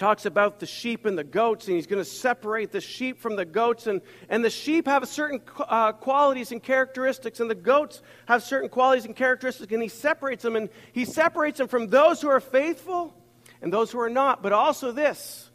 Talks 0.00 0.24
about 0.24 0.60
the 0.60 0.66
sheep 0.66 1.04
and 1.04 1.18
the 1.18 1.24
goats, 1.24 1.66
and 1.66 1.76
he's 1.76 1.86
going 1.86 2.02
to 2.02 2.10
separate 2.10 2.72
the 2.72 2.80
sheep 2.80 3.20
from 3.20 3.36
the 3.36 3.44
goats. 3.44 3.86
And, 3.86 4.00
and 4.30 4.42
the 4.42 4.48
sheep 4.48 4.86
have 4.86 5.06
certain 5.06 5.42
uh, 5.58 5.92
qualities 5.92 6.52
and 6.52 6.62
characteristics, 6.62 7.38
and 7.38 7.50
the 7.50 7.54
goats 7.54 8.00
have 8.24 8.42
certain 8.42 8.70
qualities 8.70 9.04
and 9.04 9.14
characteristics, 9.14 9.70
and 9.70 9.82
he 9.82 9.90
separates 9.90 10.42
them. 10.42 10.56
And 10.56 10.70
he 10.94 11.04
separates 11.04 11.58
them 11.58 11.68
from 11.68 11.88
those 11.88 12.22
who 12.22 12.30
are 12.30 12.40
faithful 12.40 13.14
and 13.60 13.70
those 13.70 13.92
who 13.92 14.00
are 14.00 14.08
not. 14.08 14.42
But 14.42 14.54
also, 14.54 14.90
this 14.90 15.50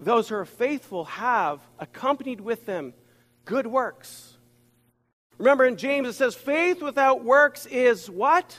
those 0.00 0.28
who 0.28 0.36
are 0.36 0.44
faithful 0.44 1.06
have 1.06 1.58
accompanied 1.80 2.40
with 2.40 2.64
them 2.66 2.94
good 3.46 3.66
works. 3.66 4.38
Remember 5.38 5.64
in 5.64 5.76
James 5.76 6.06
it 6.06 6.12
says, 6.12 6.36
faith 6.36 6.82
without 6.82 7.24
works 7.24 7.66
is 7.66 8.08
what? 8.08 8.56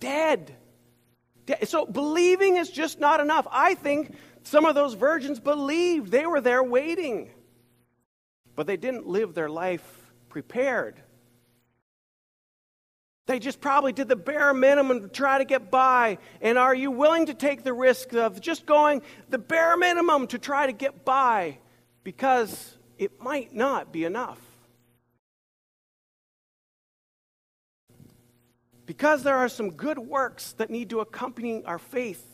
Dead. 0.00 0.56
So 1.64 1.86
believing 1.86 2.56
is 2.56 2.70
just 2.70 3.00
not 3.00 3.20
enough. 3.20 3.46
I 3.50 3.74
think 3.74 4.14
some 4.42 4.64
of 4.64 4.74
those 4.74 4.94
virgins 4.94 5.40
believed. 5.40 6.10
They 6.10 6.26
were 6.26 6.40
there 6.40 6.62
waiting. 6.62 7.30
But 8.54 8.66
they 8.66 8.76
didn't 8.76 9.06
live 9.06 9.34
their 9.34 9.48
life 9.48 10.12
prepared. 10.28 11.00
They 13.26 13.38
just 13.38 13.60
probably 13.60 13.92
did 13.92 14.08
the 14.08 14.16
bare 14.16 14.52
minimum 14.52 15.02
to 15.02 15.08
try 15.08 15.38
to 15.38 15.44
get 15.44 15.70
by. 15.70 16.18
And 16.40 16.58
are 16.58 16.74
you 16.74 16.90
willing 16.90 17.26
to 17.26 17.34
take 17.34 17.62
the 17.62 17.72
risk 17.72 18.12
of 18.14 18.40
just 18.40 18.66
going 18.66 19.02
the 19.28 19.38
bare 19.38 19.76
minimum 19.76 20.26
to 20.28 20.38
try 20.38 20.66
to 20.66 20.72
get 20.72 21.04
by? 21.04 21.58
Because 22.02 22.76
it 22.98 23.20
might 23.20 23.54
not 23.54 23.92
be 23.92 24.04
enough. 24.04 24.40
Because 28.86 29.22
there 29.22 29.36
are 29.36 29.48
some 29.48 29.70
good 29.70 29.98
works 29.98 30.52
that 30.54 30.68
need 30.68 30.90
to 30.90 31.00
accompany 31.00 31.64
our 31.64 31.78
faith. 31.78 32.31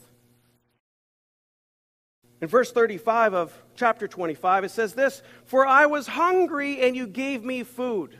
In 2.40 2.48
verse 2.48 2.70
35 2.70 3.34
of 3.34 3.62
chapter 3.74 4.06
25, 4.06 4.64
it 4.64 4.70
says 4.70 4.94
this 4.94 5.22
For 5.44 5.66
I 5.66 5.86
was 5.86 6.06
hungry 6.06 6.80
and 6.82 6.96
you 6.96 7.06
gave 7.06 7.44
me 7.44 7.62
food. 7.64 8.18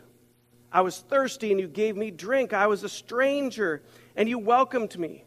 I 0.71 0.81
was 0.81 0.99
thirsty 0.99 1.51
and 1.51 1.59
you 1.59 1.67
gave 1.67 1.95
me 1.95 2.11
drink. 2.11 2.53
I 2.53 2.67
was 2.67 2.83
a 2.83 2.89
stranger 2.89 3.81
and 4.15 4.29
you 4.29 4.37
welcomed 4.37 4.97
me. 4.99 5.23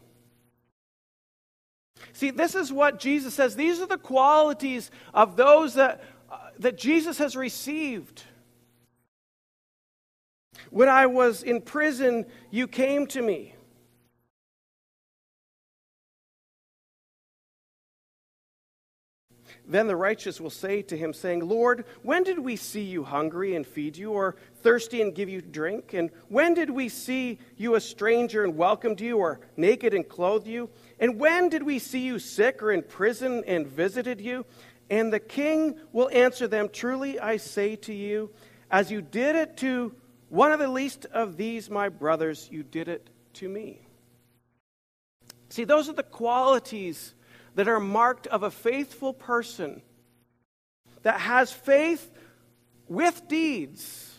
See, 2.13 2.29
this 2.29 2.55
is 2.55 2.71
what 2.71 2.99
Jesus 2.99 3.33
says. 3.33 3.55
These 3.55 3.79
are 3.79 3.87
the 3.87 3.97
qualities 3.97 4.91
of 5.13 5.35
those 5.35 5.73
that 5.75 6.03
uh, 6.31 6.37
that 6.59 6.77
Jesus 6.77 7.17
has 7.17 7.35
received. 7.35 8.23
When 10.69 10.89
I 10.89 11.07
was 11.07 11.43
in 11.43 11.61
prison, 11.61 12.25
you 12.51 12.67
came 12.67 13.07
to 13.07 13.21
me. 13.21 13.55
Then 19.65 19.87
the 19.87 19.95
righteous 19.95 20.41
will 20.41 20.49
say 20.49 20.81
to 20.83 20.97
him, 20.97 21.13
saying, 21.13 21.47
Lord, 21.47 21.85
when 22.01 22.23
did 22.23 22.39
we 22.39 22.57
see 22.57 22.83
you 22.83 23.03
hungry 23.03 23.55
and 23.55 23.65
feed 23.65 23.95
you, 23.95 24.11
or 24.11 24.35
thirsty 24.61 25.01
and 25.01 25.15
give 25.15 25.29
you 25.29 25.41
drink? 25.41 25.93
And 25.93 26.11
when 26.27 26.53
did 26.53 26.69
we 26.69 26.89
see 26.89 27.39
you 27.55 27.75
a 27.75 27.81
stranger 27.81 28.43
and 28.43 28.57
welcomed 28.57 28.99
you, 28.99 29.17
or 29.17 29.39
naked 29.55 29.93
and 29.93 30.07
clothed 30.07 30.47
you? 30.47 30.69
And 30.99 31.17
when 31.17 31.47
did 31.47 31.63
we 31.63 31.79
see 31.79 32.01
you 32.01 32.19
sick 32.19 32.61
or 32.61 32.71
in 32.71 32.83
prison 32.83 33.43
and 33.47 33.65
visited 33.65 34.19
you? 34.19 34.45
And 34.89 35.13
the 35.13 35.19
king 35.19 35.79
will 35.93 36.09
answer 36.11 36.47
them 36.47 36.67
Truly 36.67 37.19
I 37.19 37.37
say 37.37 37.77
to 37.77 37.93
you, 37.93 38.31
as 38.69 38.91
you 38.91 39.01
did 39.01 39.35
it 39.35 39.57
to 39.57 39.95
one 40.27 40.51
of 40.51 40.59
the 40.59 40.67
least 40.67 41.05
of 41.05 41.37
these, 41.37 41.69
my 41.69 41.89
brothers, 41.89 42.49
you 42.51 42.63
did 42.63 42.89
it 42.89 43.09
to 43.35 43.47
me. 43.47 43.87
See, 45.49 45.63
those 45.63 45.87
are 45.87 45.93
the 45.93 46.03
qualities 46.03 47.13
that 47.55 47.67
are 47.67 47.79
marked 47.79 48.27
of 48.27 48.43
a 48.43 48.51
faithful 48.51 49.13
person 49.13 49.81
that 51.03 51.19
has 51.19 51.51
faith 51.51 52.09
with 52.87 53.27
deeds 53.27 54.13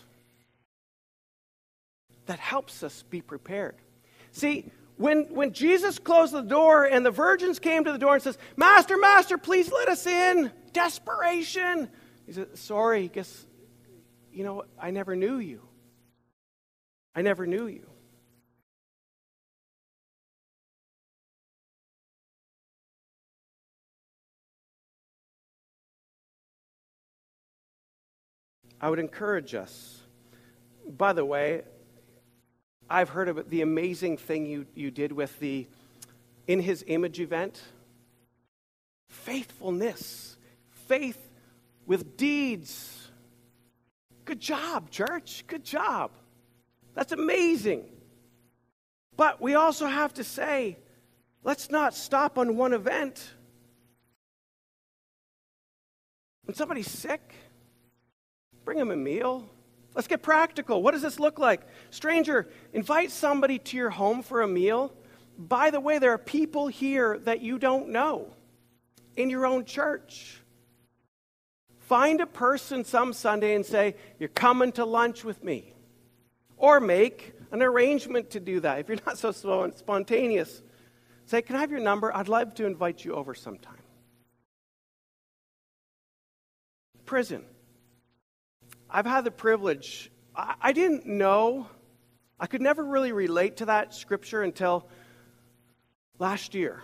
that 2.27 2.39
helps 2.39 2.83
us 2.83 3.03
be 3.03 3.21
prepared. 3.21 3.77
See, 4.33 4.71
when, 4.97 5.35
when 5.35 5.53
Jesus 5.53 5.99
closed 5.99 6.33
the 6.33 6.43
door 6.43 6.85
and 6.85 7.05
the 7.05 7.11
virgins 7.11 7.59
came 7.59 7.85
to 7.85 7.93
the 7.93 7.99
door 7.99 8.15
and 8.15 8.23
says, 8.23 8.39
Master, 8.57 8.97
Master, 8.97 9.39
please 9.39 9.71
let 9.71 9.89
us 9.89 10.07
in 10.07 10.51
desperation. 10.73 11.89
He 12.27 12.33
said, 12.33 12.57
Sorry, 12.57 13.09
guess, 13.09 13.47
you 14.33 14.45
know, 14.45 14.65
I 14.81 14.91
never 14.91 15.17
knew 15.17 15.39
you. 15.39 15.63
I 17.15 17.23
never 17.23 17.47
knew 17.47 17.67
you. 17.67 17.87
I 28.85 28.91
would 28.91 28.99
encourage 28.99 29.55
us. 29.55 30.03
By 30.87 31.15
the 31.15 31.25
way, 31.25 31.63
I've 32.91 33.09
heard 33.09 33.31
of 33.31 33.49
the 33.49 33.63
amazing 33.63 34.19
thing 34.19 34.45
you, 34.45 34.67
you 34.75 34.91
did 34.91 35.11
with 35.11 35.41
the 35.41 35.67
In 36.47 36.61
His 36.61 36.85
Image 36.87 37.19
event. 37.19 37.63
Faithfulness, 39.09 40.37
faith 40.87 41.19
with 41.87 42.19
deeds. 42.19 43.11
Good 44.27 44.41
job, 44.41 44.91
church. 44.91 45.45
Good 45.47 45.65
job. 45.65 46.11
That's 46.93 47.13
amazing. 47.13 47.87
But 49.17 49.41
we 49.41 49.55
also 49.55 49.87
have 49.87 50.13
to 50.13 50.25
say, 50.25 50.77
let's 51.43 51.71
not 51.71 51.95
stop 51.95 52.37
on 52.37 52.59
one 52.59 52.75
event. 52.75 53.33
When 56.45 56.55
somebody's 56.55 56.91
sick, 56.91 57.33
bring 58.65 58.79
them 58.79 58.91
a 58.91 58.97
meal. 58.97 59.49
Let's 59.95 60.09
get 60.09 60.23
practical. 60.23 60.83
What 60.83 60.93
does 60.93 61.03
this 61.03 61.21
look 61.21 61.39
like? 61.39 61.63
Stranger, 61.91 62.49
invite 62.73 63.11
somebody 63.11 63.59
to 63.61 63.77
your 63.77 63.91
home 63.91 64.23
for 64.23 64.43
a 64.43 64.49
meal. 64.49 64.93
By 65.39 65.71
the 65.71 65.81
way, 65.81 65.99
there 65.99 66.13
are 66.13 66.19
people 66.19 66.67
here 66.69 67.19
that 67.21 67.41
you 67.41 67.59
don't 67.59 67.91
know 67.91 68.35
in 69.17 69.31
your 69.31 69.47
own 69.47 69.65
church. 69.65 70.41
Find 71.79 72.21
a 72.21 72.27
person 72.27 72.85
some 72.85 73.13
Sunday 73.13 73.55
and 73.55 73.65
say, 73.65 73.97
You're 74.19 74.29
coming 74.31 74.73
to 74.73 74.85
lunch 74.85 75.23
with 75.23 75.45
me. 75.45 75.75
Or 76.57 76.81
make 76.81 77.35
an 77.53 77.63
arrangement 77.63 78.31
to 78.31 78.41
do 78.41 78.61
that. 78.61 78.79
If 78.81 78.89
you're 78.89 78.99
not 79.07 79.19
so 79.19 79.33
spontaneous, 79.33 80.63
say, 81.27 81.43
Can 81.43 81.57
I 81.57 81.61
have 81.61 81.71
your 81.71 81.81
number? 81.81 82.15
I'd 82.17 82.29
love 82.29 82.55
to 82.55 82.67
invite 82.67 83.05
you 83.05 83.15
over 83.15 83.35
sometime. 83.35 83.75
Prison. 87.05 87.45
I've 88.95 89.07
had 89.07 89.25
the 89.25 89.33
privilege, 89.33 90.09
I, 90.37 90.55
I 90.63 90.73
didn't 90.73 91.05
know, 91.05 91.67
I 92.39 92.47
could 92.47 92.63
never 92.63 92.85
really 92.85 93.11
relate 93.11 93.57
to 93.57 93.65
that 93.65 93.93
scripture 93.93 94.45
until 94.45 94.89
last 96.21 96.55
year. 96.55 96.81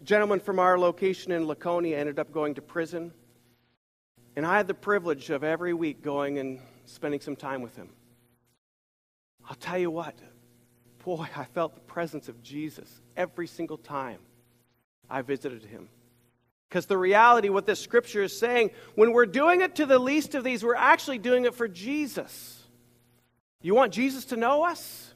A 0.00 0.04
gentleman 0.04 0.38
from 0.38 0.60
our 0.60 0.78
location 0.78 1.32
in 1.32 1.48
Laconia 1.48 1.98
ended 1.98 2.20
up 2.20 2.30
going 2.30 2.54
to 2.54 2.62
prison. 2.62 3.12
And 4.36 4.46
I 4.46 4.58
had 4.58 4.68
the 4.68 4.74
privilege 4.74 5.30
of 5.30 5.42
every 5.42 5.74
week 5.74 6.02
going 6.02 6.38
and 6.38 6.60
spending 6.84 7.20
some 7.20 7.34
time 7.34 7.62
with 7.62 7.74
him. 7.74 7.88
I'll 9.48 9.56
tell 9.56 9.76
you 9.76 9.90
what, 9.90 10.14
boy, 11.04 11.26
I 11.34 11.46
felt 11.46 11.74
the 11.74 11.80
presence 11.80 12.28
of 12.28 12.44
Jesus 12.44 13.02
every 13.16 13.48
single 13.48 13.76
time 13.76 14.20
I 15.10 15.22
visited 15.22 15.64
him. 15.64 15.88
Because 16.70 16.86
the 16.86 16.96
reality, 16.96 17.48
what 17.48 17.66
this 17.66 17.80
scripture 17.80 18.22
is 18.22 18.38
saying, 18.38 18.70
when 18.94 19.12
we're 19.12 19.26
doing 19.26 19.60
it 19.60 19.74
to 19.74 19.86
the 19.86 19.98
least 19.98 20.36
of 20.36 20.44
these, 20.44 20.62
we're 20.62 20.76
actually 20.76 21.18
doing 21.18 21.44
it 21.44 21.52
for 21.52 21.66
Jesus. 21.66 22.62
You 23.60 23.74
want 23.74 23.92
Jesus 23.92 24.26
to 24.26 24.36
know 24.36 24.62
us? 24.62 25.12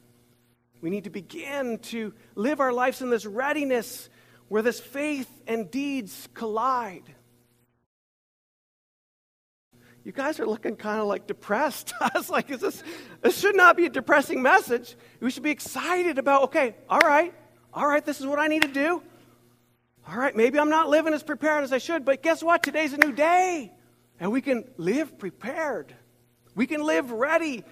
We 0.81 0.91
need 0.91 1.05
to 1.05 1.11
begin 1.11 1.79
to 1.79 2.13
live 2.35 2.59
our 2.59 2.73
lives 2.73 3.03
in 3.03 3.09
this 3.09 3.25
readiness 3.25 4.09
where 4.49 4.63
this 4.63 4.81
faith 4.81 5.31
and 5.47 5.71
deeds 5.71 6.29
collide. 6.35 7.15
You 10.03 10.11
guys 10.11 10.41
are 10.41 10.47
looking 10.47 10.75
kind 10.75 11.01
of 11.01 11.07
like 11.07 11.29
depressed. 11.29 11.95
I 12.01 12.11
was 12.17 12.29
like, 12.29 12.51
is 12.51 12.61
this, 12.61 12.83
this 13.23 13.39
should 13.39 13.55
not 13.55 13.77
be 13.77 13.87
a 13.87 13.91
depressing 13.91 14.43
message. 14.43 14.97
We 15.21 15.31
should 15.31 15.45
be 15.45 15.53
excited 15.53 16.19
about, 16.19 16.43
okay, 16.45 16.75
all 16.91 16.99
right, 16.99 17.33
all 17.73 17.87
right, 17.87 18.05
this 18.05 18.19
is 18.19 18.27
what 18.27 18.41
I 18.41 18.49
need 18.49 18.63
to 18.63 18.69
do. 18.69 19.03
All 20.07 20.19
right, 20.19 20.37
maybe 20.37 20.59
I'm 20.59 20.69
not 20.69 20.89
living 20.89 21.15
as 21.15 21.23
prepared 21.23 21.65
as 21.65 21.73
I 21.73 21.79
should, 21.79 22.05
but 22.05 22.23
guess 22.23 22.43
what? 22.43 22.63
Today's 22.63 22.93
a 22.93 22.99
new 22.99 23.13
day. 23.13 23.73
And 24.21 24.31
we 24.31 24.43
can 24.43 24.65
live 24.77 25.19
prepared. 25.19 25.95
We 26.55 26.67
can 26.67 26.83
live 26.83 27.11
ready. 27.11 27.65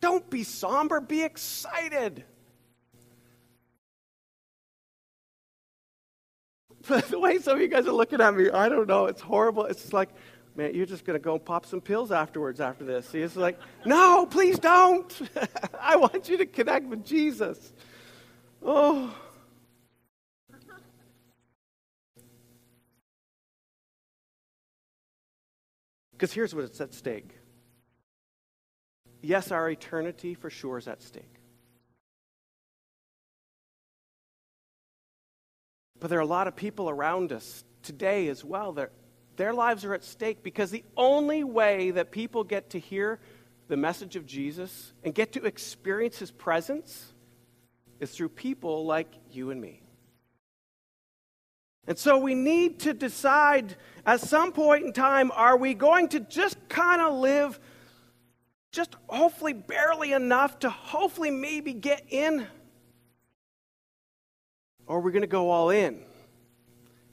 Don't 0.00 0.28
be 0.28 0.44
somber, 0.44 1.00
be 1.00 1.22
excited. 1.22 2.24
the 6.88 7.18
way 7.18 7.38
some 7.38 7.56
of 7.56 7.60
you 7.62 7.68
guys 7.68 7.86
are 7.86 7.92
looking 7.92 8.20
at 8.20 8.34
me, 8.34 8.50
I 8.50 8.68
don't 8.68 8.88
know. 8.88 9.06
It's 9.06 9.20
horrible. 9.20 9.64
It's 9.64 9.92
like, 9.92 10.10
man, 10.56 10.74
you're 10.74 10.86
just 10.86 11.04
going 11.04 11.18
to 11.18 11.24
go 11.24 11.38
pop 11.38 11.64
some 11.64 11.80
pills 11.80 12.12
afterwards 12.12 12.60
after 12.60 12.84
this. 12.84 13.08
See, 13.08 13.20
it's 13.20 13.36
like, 13.36 13.58
no, 13.86 14.26
please 14.26 14.58
don't. 14.58 15.10
I 15.80 15.96
want 15.96 16.28
you 16.28 16.36
to 16.36 16.46
connect 16.46 16.86
with 16.86 17.04
Jesus. 17.04 17.72
Oh. 18.62 19.14
Because 26.22 26.34
here's 26.34 26.54
what's 26.54 26.80
at 26.80 26.94
stake. 26.94 27.36
Yes, 29.22 29.50
our 29.50 29.68
eternity 29.68 30.34
for 30.34 30.50
sure 30.50 30.78
is 30.78 30.86
at 30.86 31.02
stake. 31.02 31.40
But 35.98 36.10
there 36.10 36.20
are 36.20 36.22
a 36.22 36.26
lot 36.26 36.46
of 36.46 36.54
people 36.54 36.88
around 36.88 37.32
us 37.32 37.64
today 37.82 38.28
as 38.28 38.44
well 38.44 38.70
that 38.74 38.92
their 39.34 39.52
lives 39.52 39.84
are 39.84 39.94
at 39.94 40.04
stake 40.04 40.44
because 40.44 40.70
the 40.70 40.84
only 40.96 41.42
way 41.42 41.90
that 41.90 42.12
people 42.12 42.44
get 42.44 42.70
to 42.70 42.78
hear 42.78 43.18
the 43.66 43.76
message 43.76 44.14
of 44.14 44.24
Jesus 44.24 44.92
and 45.02 45.12
get 45.12 45.32
to 45.32 45.44
experience 45.44 46.20
his 46.20 46.30
presence 46.30 47.12
is 47.98 48.12
through 48.12 48.28
people 48.28 48.86
like 48.86 49.12
you 49.32 49.50
and 49.50 49.60
me. 49.60 49.81
And 51.86 51.98
so 51.98 52.18
we 52.18 52.34
need 52.34 52.80
to 52.80 52.94
decide 52.94 53.76
at 54.06 54.20
some 54.20 54.52
point 54.52 54.84
in 54.84 54.92
time 54.92 55.32
are 55.34 55.56
we 55.56 55.74
going 55.74 56.08
to 56.08 56.20
just 56.20 56.56
kind 56.68 57.00
of 57.02 57.14
live 57.14 57.58
just 58.70 58.96
hopefully 59.08 59.52
barely 59.52 60.12
enough 60.12 60.58
to 60.60 60.70
hopefully 60.70 61.30
maybe 61.30 61.72
get 61.72 62.04
in? 62.08 62.46
Or 64.86 64.98
are 64.98 65.00
we 65.00 65.12
going 65.12 65.22
to 65.22 65.28
go 65.28 65.50
all 65.50 65.70
in? 65.70 66.04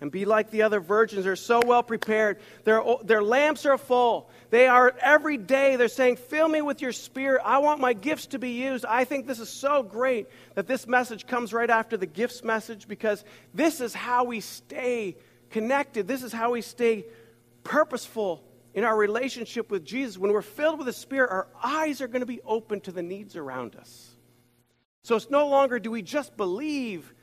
And 0.02 0.12
be 0.12 0.26
like 0.26 0.50
the 0.50 0.62
other 0.62 0.80
virgins. 0.80 1.26
They're 1.26 1.36
so 1.36 1.62
well 1.66 1.84
prepared. 1.84 2.40
Their, 2.64 2.82
their 3.04 3.22
lamps 3.22 3.66
are 3.66 3.78
full. 3.78 4.30
They 4.50 4.68
are 4.68 4.96
every 5.02 5.38
day, 5.38 5.76
they're 5.76 5.88
saying, 5.88 6.18
Fill 6.18 6.48
me 6.48 6.62
with 6.62 6.82
your 6.82 6.92
spirit. 6.92 7.42
I 7.44 7.60
want 7.60 7.80
my 7.80 7.94
gifts 7.94 8.28
to 8.28 8.40
be 8.40 8.52
used. 8.52 8.86
I 8.86 9.04
think 9.04 9.28
this 9.28 9.40
is 9.40 9.50
so 9.50 9.84
great 9.84 10.28
that 10.56 10.68
this 10.68 10.88
message 10.88 11.28
comes 11.28 11.54
right 11.54 11.70
after 11.70 11.98
the 11.98 12.06
gifts 12.06 12.44
message 12.44 12.88
because 12.88 13.24
this 13.54 13.82
is 13.82 13.94
how 13.94 14.24
we 14.24 14.40
stay 14.40 15.18
connected. 15.50 16.08
This 16.08 16.24
is 16.24 16.32
how 16.32 16.52
we 16.52 16.62
stay 16.62 17.06
purposeful 17.64 18.44
in 18.74 18.84
our 18.84 18.96
relationship 18.96 19.70
with 19.70 19.84
Jesus. 19.84 20.18
When 20.18 20.32
we're 20.32 20.42
filled 20.42 20.78
with 20.78 20.88
the 20.88 20.94
Spirit, 20.94 21.32
our 21.32 21.48
eyes 21.62 22.02
are 22.02 22.08
going 22.08 22.22
to 22.22 22.26
be 22.26 22.42
open 22.46 22.82
to 22.82 22.92
the 22.92 23.04
needs 23.04 23.36
around 23.36 23.76
us. 23.76 24.16
So 25.04 25.16
it's 25.16 25.30
no 25.30 25.48
longer 25.48 25.80
do 25.80 25.92
we 25.92 26.02
just 26.02 26.38
believe 26.38 27.14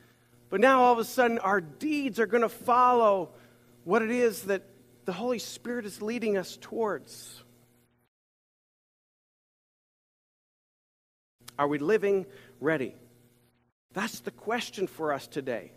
but 0.49 0.61
now 0.61 0.83
all 0.83 0.93
of 0.93 0.99
a 0.99 1.03
sudden, 1.03 1.39
our 1.39 1.61
deeds 1.61 2.19
are 2.19 2.25
going 2.25 2.43
to 2.43 2.49
follow 2.49 3.29
what 3.83 4.01
it 4.01 4.11
is 4.11 4.43
that 4.43 4.63
the 5.05 5.13
Holy 5.13 5.39
Spirit 5.39 5.85
is 5.85 6.01
leading 6.01 6.37
us 6.37 6.57
towards. 6.59 7.43
Are 11.57 11.67
we 11.67 11.79
living 11.79 12.25
ready? 12.59 12.95
That's 13.93 14.19
the 14.19 14.31
question 14.31 14.87
for 14.87 15.13
us 15.13 15.27
today. 15.27 15.71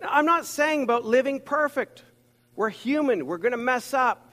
Now, 0.00 0.08
I'm 0.10 0.26
not 0.26 0.46
saying 0.46 0.84
about 0.84 1.04
living 1.04 1.40
perfect. 1.40 2.04
We're 2.56 2.70
human, 2.70 3.26
we're 3.26 3.38
going 3.38 3.52
to 3.52 3.58
mess 3.58 3.94
up. 3.94 4.32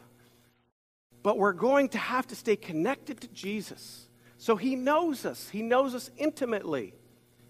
But 1.24 1.38
we're 1.38 1.54
going 1.54 1.90
to 1.90 1.98
have 1.98 2.28
to 2.28 2.36
stay 2.36 2.56
connected 2.56 3.22
to 3.22 3.28
Jesus. 3.28 4.08
So 4.38 4.56
he 4.56 4.76
knows 4.76 5.26
us, 5.26 5.50
he 5.50 5.62
knows 5.62 5.94
us 5.96 6.10
intimately. 6.18 6.94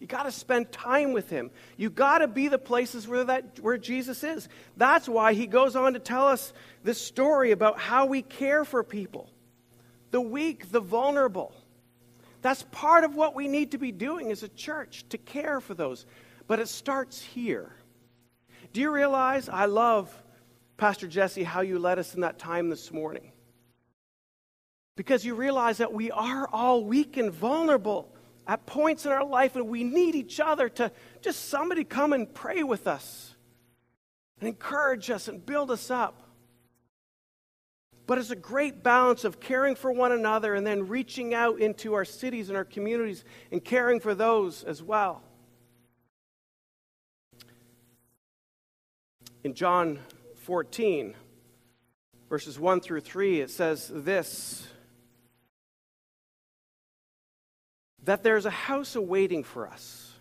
You 0.02 0.08
got 0.08 0.24
to 0.24 0.32
spend 0.32 0.72
time 0.72 1.14
with 1.14 1.30
him. 1.30 1.52
You 1.78 1.92
got 1.92 2.18
to 2.18 2.28
be 2.28 2.48
the 2.48 2.58
places 2.58 3.08
where 3.08 3.24
that 3.24 3.60
where 3.60 3.78
Jesus 3.78 4.24
is. 4.24 4.50
That's 4.76 5.08
why 5.08 5.34
he 5.34 5.46
goes 5.46 5.76
on 5.76 5.94
to 5.94 6.00
tell 6.00 6.28
us 6.28 6.54
this 6.84 7.00
story 7.00 7.52
about 7.52 7.78
how 7.78 8.08
we 8.08 8.24
care 8.24 8.66
for 8.66 8.84
people. 8.84 9.30
The 10.10 10.20
weak, 10.20 10.72
the 10.72 10.80
vulnerable. 10.80 11.54
That's 12.42 12.64
part 12.72 13.04
of 13.04 13.16
what 13.16 13.36
we 13.36 13.48
need 13.48 13.74
to 13.74 13.78
be 13.78 13.92
doing 13.92 14.32
as 14.32 14.42
a 14.42 14.48
church 14.48 15.06
to 15.10 15.20
care 15.20 15.62
for 15.62 15.76
those. 15.76 16.08
But 16.48 16.60
it 16.60 16.68
starts 16.68 17.22
here. 17.22 17.72
Do 18.74 18.82
you 18.82 18.90
realize 18.90 19.50
I 19.50 19.66
love 19.66 20.12
Pastor 20.78 21.08
Jesse 21.08 21.44
how 21.44 21.62
you 21.62 21.78
led 21.78 22.00
us 22.00 22.16
in 22.16 22.22
that 22.22 22.40
time 22.40 22.72
this 22.72 22.92
morning? 22.92 23.34
Because 24.96 25.24
you 25.24 25.36
realize 25.36 25.78
that 25.78 25.94
we 25.94 26.10
are 26.10 26.50
all 26.52 26.84
weak 26.84 27.18
and 27.18 27.32
vulnerable 27.32 28.12
at 28.52 28.66
points 28.66 29.06
in 29.06 29.14
our 29.14 29.24
life 29.24 29.56
and 29.56 29.70
we 29.70 29.82
need 29.82 30.14
each 30.14 30.42
other 30.42 30.68
to 30.68 30.92
just 31.22 31.48
somebody 31.48 31.86
come 31.86 32.12
and 32.12 32.34
pray 32.34 32.64
with 32.64 32.86
us 32.86 33.34
and 34.42 34.50
encourage 34.50 35.10
us 35.10 35.30
and 35.30 35.46
build 35.46 35.72
us 35.72 35.90
up. 35.90 36.22
But 38.08 38.18
it's 38.18 38.30
a 38.30 38.36
great 38.36 38.84
balance 38.84 39.24
of 39.24 39.40
caring 39.40 39.76
for 39.76 39.90
one 39.90 40.12
another 40.12 40.54
and 40.54 40.68
then 40.68 40.90
reaching 40.90 41.34
out 41.34 41.62
into 41.62 41.94
our 41.94 42.04
cities 42.04 42.50
and 42.50 42.58
our 42.58 42.66
communities 42.66 43.24
and 43.54 43.64
caring 43.64 44.02
for 44.02 44.14
those 44.14 44.66
as 44.66 44.84
well. 44.84 45.22
In 49.46 49.54
John 49.54 49.98
14, 50.44 51.16
verses 52.28 52.60
1 52.60 52.82
through 52.82 53.00
3, 53.00 53.40
it 53.40 53.50
says 53.50 53.90
this 53.94 54.68
that 58.04 58.24
there's 58.24 58.46
a 58.46 58.52
house 58.52 58.96
awaiting 58.96 59.44
for 59.44 59.68
us. 59.68 60.14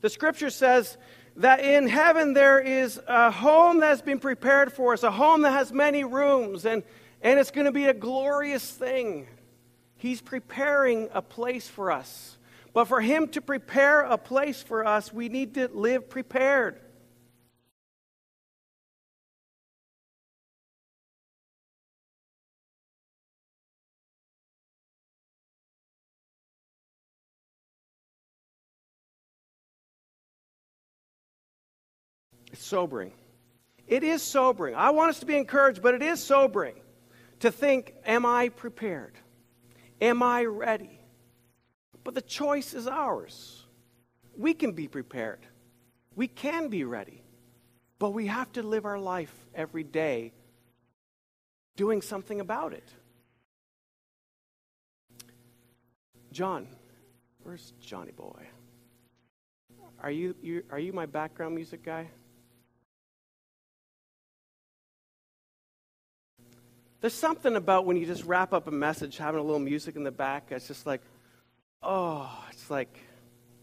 The 0.00 0.10
scripture 0.10 0.50
says 0.50 0.96
that 1.36 1.60
in 1.60 1.86
heaven 1.86 2.34
there 2.34 2.58
is 2.58 3.00
a 3.06 3.30
home 3.30 3.80
that's 3.80 4.02
been 4.02 4.18
prepared 4.18 4.72
for 4.72 4.92
us, 4.92 5.02
a 5.02 5.10
home 5.10 5.42
that 5.42 5.52
has 5.52 5.72
many 5.72 6.04
rooms, 6.04 6.66
and, 6.66 6.82
and 7.22 7.38
it's 7.38 7.50
going 7.50 7.66
to 7.66 7.72
be 7.72 7.86
a 7.86 7.94
glorious 7.94 8.68
thing. 8.68 9.28
He's 9.96 10.20
preparing 10.20 11.08
a 11.12 11.22
place 11.22 11.68
for 11.68 11.92
us. 11.92 12.36
But 12.72 12.86
for 12.86 13.00
Him 13.00 13.28
to 13.28 13.40
prepare 13.40 14.00
a 14.00 14.18
place 14.18 14.62
for 14.62 14.84
us, 14.86 15.12
we 15.12 15.28
need 15.28 15.54
to 15.54 15.68
live 15.68 16.08
prepared. 16.10 16.80
Sobering. 32.72 33.12
It 33.86 34.02
is 34.02 34.22
sobering. 34.22 34.74
I 34.74 34.90
want 34.90 35.10
us 35.10 35.20
to 35.20 35.26
be 35.26 35.36
encouraged, 35.36 35.82
but 35.82 35.92
it 35.94 36.02
is 36.02 36.24
sobering 36.24 36.76
to 37.40 37.50
think, 37.50 37.92
am 38.06 38.24
I 38.24 38.48
prepared? 38.48 39.12
Am 40.00 40.22
I 40.22 40.46
ready? 40.46 40.98
But 42.02 42.14
the 42.14 42.22
choice 42.22 42.72
is 42.72 42.88
ours. 42.88 43.66
We 44.38 44.54
can 44.54 44.72
be 44.72 44.88
prepared. 44.88 45.40
We 46.16 46.28
can 46.28 46.68
be 46.68 46.84
ready. 46.84 47.22
But 47.98 48.14
we 48.14 48.26
have 48.28 48.50
to 48.52 48.62
live 48.62 48.86
our 48.86 48.98
life 48.98 49.34
every 49.54 49.84
day 49.84 50.32
doing 51.76 52.00
something 52.00 52.40
about 52.40 52.72
it. 52.72 52.88
John, 56.32 56.68
where's 57.42 57.74
Johnny 57.82 58.12
boy? 58.12 58.46
Are 60.00 60.10
you, 60.10 60.34
you, 60.40 60.62
are 60.70 60.78
you 60.78 60.94
my 60.94 61.04
background 61.04 61.54
music 61.54 61.84
guy? 61.84 62.08
There's 67.02 67.12
something 67.12 67.56
about 67.56 67.84
when 67.84 67.96
you 67.96 68.06
just 68.06 68.22
wrap 68.22 68.52
up 68.52 68.68
a 68.68 68.70
message, 68.70 69.16
having 69.16 69.40
a 69.40 69.42
little 69.42 69.58
music 69.58 69.96
in 69.96 70.04
the 70.04 70.12
back. 70.12 70.52
It's 70.52 70.68
just 70.68 70.86
like, 70.86 71.00
oh, 71.82 72.30
it's 72.52 72.70
like 72.70 72.96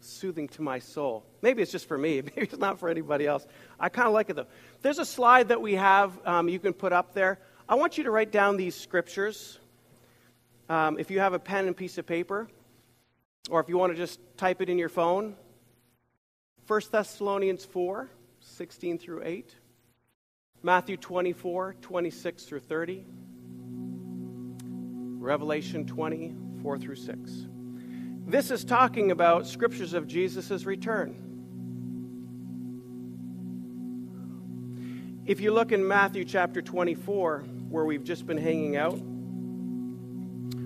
soothing 0.01 0.49
to 0.49 0.61
my 0.61 0.79
soul. 0.79 1.25
Maybe 1.41 1.61
it's 1.61 1.71
just 1.71 1.87
for 1.87 1.97
me. 1.97 2.21
Maybe 2.21 2.41
it's 2.41 2.57
not 2.57 2.79
for 2.79 2.89
anybody 2.89 3.25
else. 3.25 3.47
I 3.79 3.87
kind 3.87 4.09
of 4.09 4.13
like 4.13 4.29
it 4.29 4.35
though. 4.35 4.47
There's 4.81 4.99
a 4.99 5.05
slide 5.05 5.47
that 5.47 5.61
we 5.61 5.75
have 5.75 6.19
um, 6.25 6.49
you 6.49 6.59
can 6.59 6.73
put 6.73 6.91
up 6.91 7.13
there. 7.13 7.39
I 7.69 7.75
want 7.75 7.97
you 7.97 8.03
to 8.03 8.11
write 8.11 8.33
down 8.33 8.57
these 8.57 8.75
scriptures. 8.75 9.57
Um, 10.67 10.99
if 10.99 11.09
you 11.09 11.21
have 11.21 11.31
a 11.31 11.39
pen 11.39 11.65
and 11.65 11.77
piece 11.77 11.97
of 11.97 12.05
paper, 12.05 12.49
or 13.49 13.61
if 13.61 13.69
you 13.69 13.77
want 13.77 13.93
to 13.93 13.97
just 13.97 14.19
type 14.35 14.61
it 14.61 14.69
in 14.69 14.77
your 14.77 14.89
phone, 14.89 15.37
1 16.67 16.81
Thessalonians 16.91 17.63
4, 17.63 18.09
16 18.41 18.97
through 18.97 19.23
8. 19.23 19.55
Matthew 20.61 20.97
24, 20.97 21.75
26 21.81 22.43
through 22.43 22.59
30. 22.59 23.05
Revelation 25.17 25.85
20, 25.85 26.35
4 26.61 26.77
through 26.77 26.95
6. 26.95 27.47
This 28.25 28.51
is 28.51 28.65
talking 28.65 29.11
about 29.11 29.47
scriptures 29.47 29.93
of 29.93 30.05
Jesus' 30.05 30.65
return. 30.65 31.25
If 35.25 35.39
you 35.39 35.53
look 35.53 35.71
in 35.71 35.87
Matthew 35.87 36.25
chapter 36.25 36.61
24, 36.61 37.45
where 37.69 37.85
we've 37.85 38.03
just 38.03 38.27
been 38.27 38.37
hanging 38.37 38.75
out, 38.75 38.99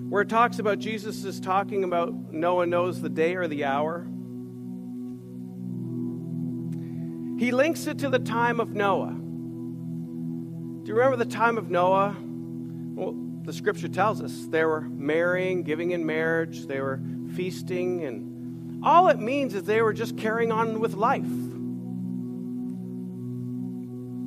where 0.08 0.22
it 0.22 0.28
talks 0.28 0.58
about 0.58 0.80
Jesus 0.80 1.24
is 1.24 1.38
talking 1.38 1.84
about 1.84 2.32
no 2.32 2.56
one 2.56 2.68
knows 2.68 3.00
the 3.00 3.08
day 3.08 3.36
or 3.36 3.46
the 3.46 3.64
hour, 3.64 4.06
he 7.38 7.52
links 7.52 7.86
it 7.86 7.98
to 8.00 8.08
the 8.08 8.18
time 8.18 8.58
of 8.58 8.70
Noah. 8.70 9.20
Do 10.84 10.88
you 10.88 10.96
remember 10.96 11.16
the 11.16 11.24
time 11.24 11.56
of 11.56 11.70
Noah? 11.70 12.14
Well, 12.20 13.16
the 13.42 13.54
scripture 13.54 13.88
tells 13.88 14.20
us 14.20 14.46
they 14.50 14.66
were 14.66 14.82
marrying, 14.82 15.62
giving 15.62 15.92
in 15.92 16.04
marriage, 16.04 16.66
they 16.66 16.78
were 16.78 17.00
feasting, 17.34 18.04
and 18.04 18.84
all 18.84 19.08
it 19.08 19.18
means 19.18 19.54
is 19.54 19.62
they 19.62 19.80
were 19.80 19.94
just 19.94 20.18
carrying 20.18 20.52
on 20.52 20.80
with 20.80 20.92
life. 20.92 21.24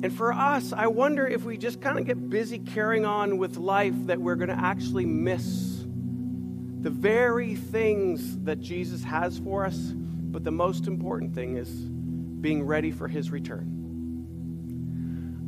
And 0.02 0.12
for 0.12 0.32
us, 0.32 0.72
I 0.72 0.88
wonder 0.88 1.28
if 1.28 1.44
we 1.44 1.56
just 1.56 1.80
kind 1.80 1.96
of 1.96 2.06
get 2.06 2.28
busy 2.28 2.58
carrying 2.58 3.04
on 3.06 3.38
with 3.38 3.56
life 3.56 3.94
that 4.06 4.20
we're 4.20 4.34
going 4.34 4.48
to 4.48 4.58
actually 4.58 5.06
miss 5.06 5.84
the 6.80 6.90
very 6.90 7.54
things 7.54 8.36
that 8.38 8.58
Jesus 8.58 9.04
has 9.04 9.38
for 9.38 9.64
us. 9.64 9.76
But 9.76 10.42
the 10.42 10.50
most 10.50 10.88
important 10.88 11.36
thing 11.36 11.56
is 11.56 11.68
being 11.68 12.64
ready 12.64 12.90
for 12.90 13.06
his 13.06 13.30
return. 13.30 13.77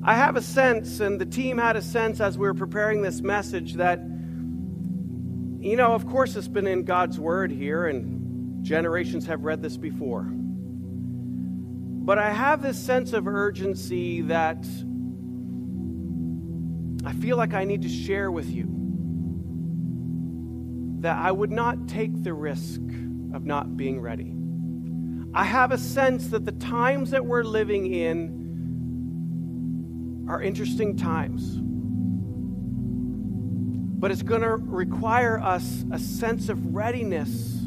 I 0.03 0.15
have 0.15 0.37
a 0.37 0.43
sense, 0.43 1.01
and 1.01 1.21
the 1.21 1.27
team 1.27 1.59
had 1.59 1.77
a 1.77 1.83
sense 1.83 2.21
as 2.21 2.39
we 2.39 2.47
were 2.47 2.55
preparing 2.55 3.03
this 3.03 3.21
message, 3.21 3.75
that, 3.75 3.99
you 3.99 5.77
know, 5.77 5.93
of 5.93 6.07
course, 6.07 6.37
it's 6.37 6.49
been 6.49 6.67
in 6.67 6.85
God's 6.85 7.21
Word 7.21 7.51
here, 7.51 7.87
and 7.87 8.65
generations 8.65 9.27
have 9.27 9.45
read 9.45 9.61
this 9.61 9.77
before. 9.77 10.27
But 12.03 12.19
I 12.19 12.31
have 12.31 12.63
this 12.63 12.79
sense 12.79 13.13
of 13.13 13.29
urgency 13.29 14.23
that 14.23 14.65
I 17.05 17.13
feel 17.13 17.37
like 17.37 17.53
I 17.53 17.65
need 17.65 17.83
to 17.83 17.89
share 17.89 18.31
with 18.31 18.51
you 18.51 18.69
that 21.01 21.17
I 21.17 21.31
would 21.31 21.51
not 21.51 21.89
take 21.89 22.23
the 22.23 22.33
risk 22.33 22.81
of 23.35 23.45
not 23.45 23.77
being 23.77 24.01
ready. 24.01 24.35
I 25.35 25.45
have 25.45 25.73
a 25.73 25.79
sense 25.79 26.29
that 26.29 26.47
the 26.47 26.53
times 26.53 27.11
that 27.11 27.25
we're 27.25 27.45
living 27.45 27.93
in 27.93 28.40
are 30.29 30.43
interesting 30.43 30.97
times. 30.97 31.59
But 34.01 34.11
it's 34.11 34.23
going 34.23 34.41
to 34.43 34.57
require 34.57 35.39
us 35.39 35.85
a 35.93 35.99
sense 35.99 36.49
of 36.49 36.75
readiness 36.75 37.59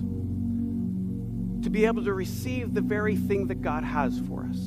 to 1.64 1.70
be 1.70 1.86
able 1.86 2.04
to 2.06 2.14
receive 2.14 2.74
the 2.74 2.82
very 2.82 3.16
thing 3.16 3.48
that 3.48 3.62
God 3.62 3.84
has 3.84 4.20
for 4.28 4.44
us. 4.46 4.58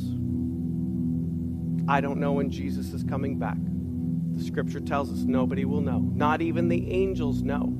I 1.89 2.01
don't 2.01 2.19
know 2.19 2.33
when 2.33 2.51
Jesus 2.51 2.93
is 2.93 3.03
coming 3.05 3.39
back. 3.39 3.59
The 4.35 4.45
scripture 4.45 4.81
tells 4.81 5.11
us 5.13 5.21
nobody 5.21 5.65
will 5.65 5.81
know, 5.81 5.99
not 5.99 6.43
even 6.43 6.69
the 6.69 6.91
angels 6.91 7.43
know. 7.43 7.73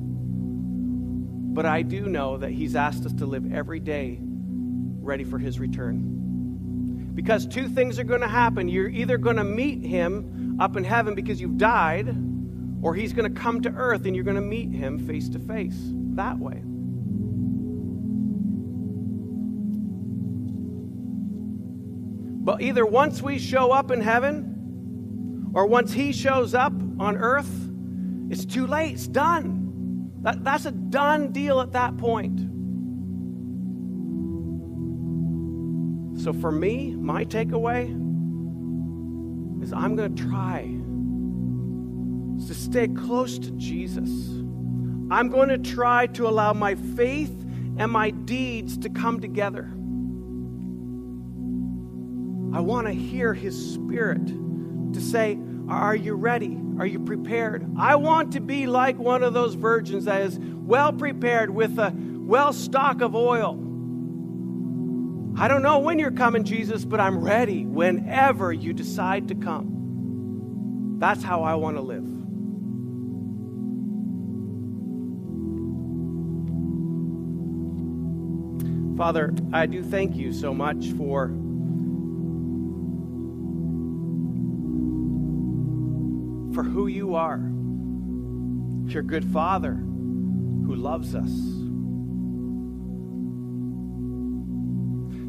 But 1.57 1.65
I 1.65 1.81
do 1.81 2.07
know 2.07 2.37
that 2.37 2.51
He's 2.51 2.75
asked 2.75 3.05
us 3.05 3.13
to 3.13 3.25
live 3.25 3.51
every 3.53 3.79
day 3.79 4.19
ready 4.21 5.23
for 5.23 5.39
His 5.39 5.59
return. 5.59 6.16
Because 7.17 7.47
two 7.47 7.67
things 7.67 7.97
are 7.97 8.03
going 8.03 8.21
to 8.21 8.27
happen. 8.27 8.69
You're 8.69 8.89
either 8.89 9.17
going 9.17 9.37
to 9.37 9.43
meet 9.43 9.83
him 9.83 10.55
up 10.59 10.77
in 10.77 10.83
heaven 10.83 11.15
because 11.15 11.41
you've 11.41 11.57
died, 11.57 12.15
or 12.83 12.93
he's 12.93 13.11
going 13.11 13.33
to 13.33 13.41
come 13.41 13.59
to 13.63 13.71
earth 13.71 14.05
and 14.05 14.15
you're 14.15 14.23
going 14.23 14.35
to 14.35 14.41
meet 14.41 14.71
him 14.71 14.99
face 14.99 15.27
to 15.29 15.39
face 15.39 15.75
that 16.13 16.37
way. 16.37 16.61
But 22.45 22.61
either 22.61 22.85
once 22.85 23.23
we 23.23 23.39
show 23.39 23.71
up 23.71 23.89
in 23.89 23.99
heaven, 23.99 25.49
or 25.55 25.65
once 25.65 25.91
he 25.91 26.13
shows 26.13 26.53
up 26.53 26.73
on 26.99 27.17
earth, 27.17 27.49
it's 28.29 28.45
too 28.45 28.67
late. 28.67 28.93
It's 28.93 29.07
done. 29.07 30.11
That, 30.21 30.43
that's 30.43 30.65
a 30.65 30.71
done 30.71 31.31
deal 31.31 31.61
at 31.61 31.71
that 31.71 31.97
point. 31.97 32.46
So 36.17 36.33
for 36.33 36.51
me, 36.51 36.95
my 36.95 37.25
takeaway 37.25 37.85
is 39.61 39.71
I'm 39.71 39.95
going 39.95 40.15
to 40.15 40.23
try 40.23 40.61
to 42.47 42.53
stay 42.53 42.87
close 42.87 43.37
to 43.37 43.51
Jesus. 43.51 44.09
I'm 45.11 45.29
going 45.29 45.49
to 45.49 45.59
try 45.59 46.07
to 46.07 46.27
allow 46.27 46.53
my 46.53 46.75
faith 46.75 47.33
and 47.77 47.91
my 47.91 48.09
deeds 48.09 48.79
to 48.79 48.89
come 48.89 49.21
together. 49.21 49.69
I 52.55 52.61
want 52.61 52.87
to 52.87 52.93
hear 52.93 53.33
his 53.35 53.73
spirit 53.73 54.25
to 54.25 54.99
say, 54.99 55.37
Are 55.69 55.95
you 55.95 56.15
ready? 56.15 56.57
Are 56.79 56.85
you 56.85 56.99
prepared? 56.99 57.65
I 57.77 57.95
want 57.95 58.33
to 58.33 58.39
be 58.39 58.65
like 58.65 58.97
one 58.97 59.21
of 59.21 59.33
those 59.33 59.53
virgins 59.53 60.05
that 60.05 60.21
is 60.21 60.39
well 60.39 60.93
prepared 60.93 61.51
with 61.51 61.77
a 61.77 61.93
well 61.95 62.53
stock 62.53 63.01
of 63.01 63.15
oil 63.15 63.66
I 65.39 65.47
don't 65.47 65.61
know 65.61 65.77
when 65.77 65.99
you're 65.99 66.09
coming, 66.09 66.43
Jesus, 66.43 66.83
but 66.83 66.99
I'm 66.99 67.19
ready 67.19 67.63
whenever 67.63 68.51
you 68.51 68.73
decide 68.73 69.27
to 69.27 69.35
come. 69.35 70.95
That's 70.97 71.21
how 71.21 71.43
I 71.43 71.53
want 71.53 71.77
to 71.77 71.81
live. 71.83 72.05
Father, 78.97 79.31
I 79.53 79.67
do 79.67 79.83
thank 79.83 80.15
you 80.15 80.33
so 80.33 80.55
much 80.55 80.87
for 80.93 81.27
for 86.55 86.63
who 86.63 86.87
you 86.87 87.13
are. 87.13 87.37
Your 88.91 89.03
good 89.03 89.25
Father 89.25 89.75
who 89.75 90.73
loves 90.73 91.13
us. 91.13 91.29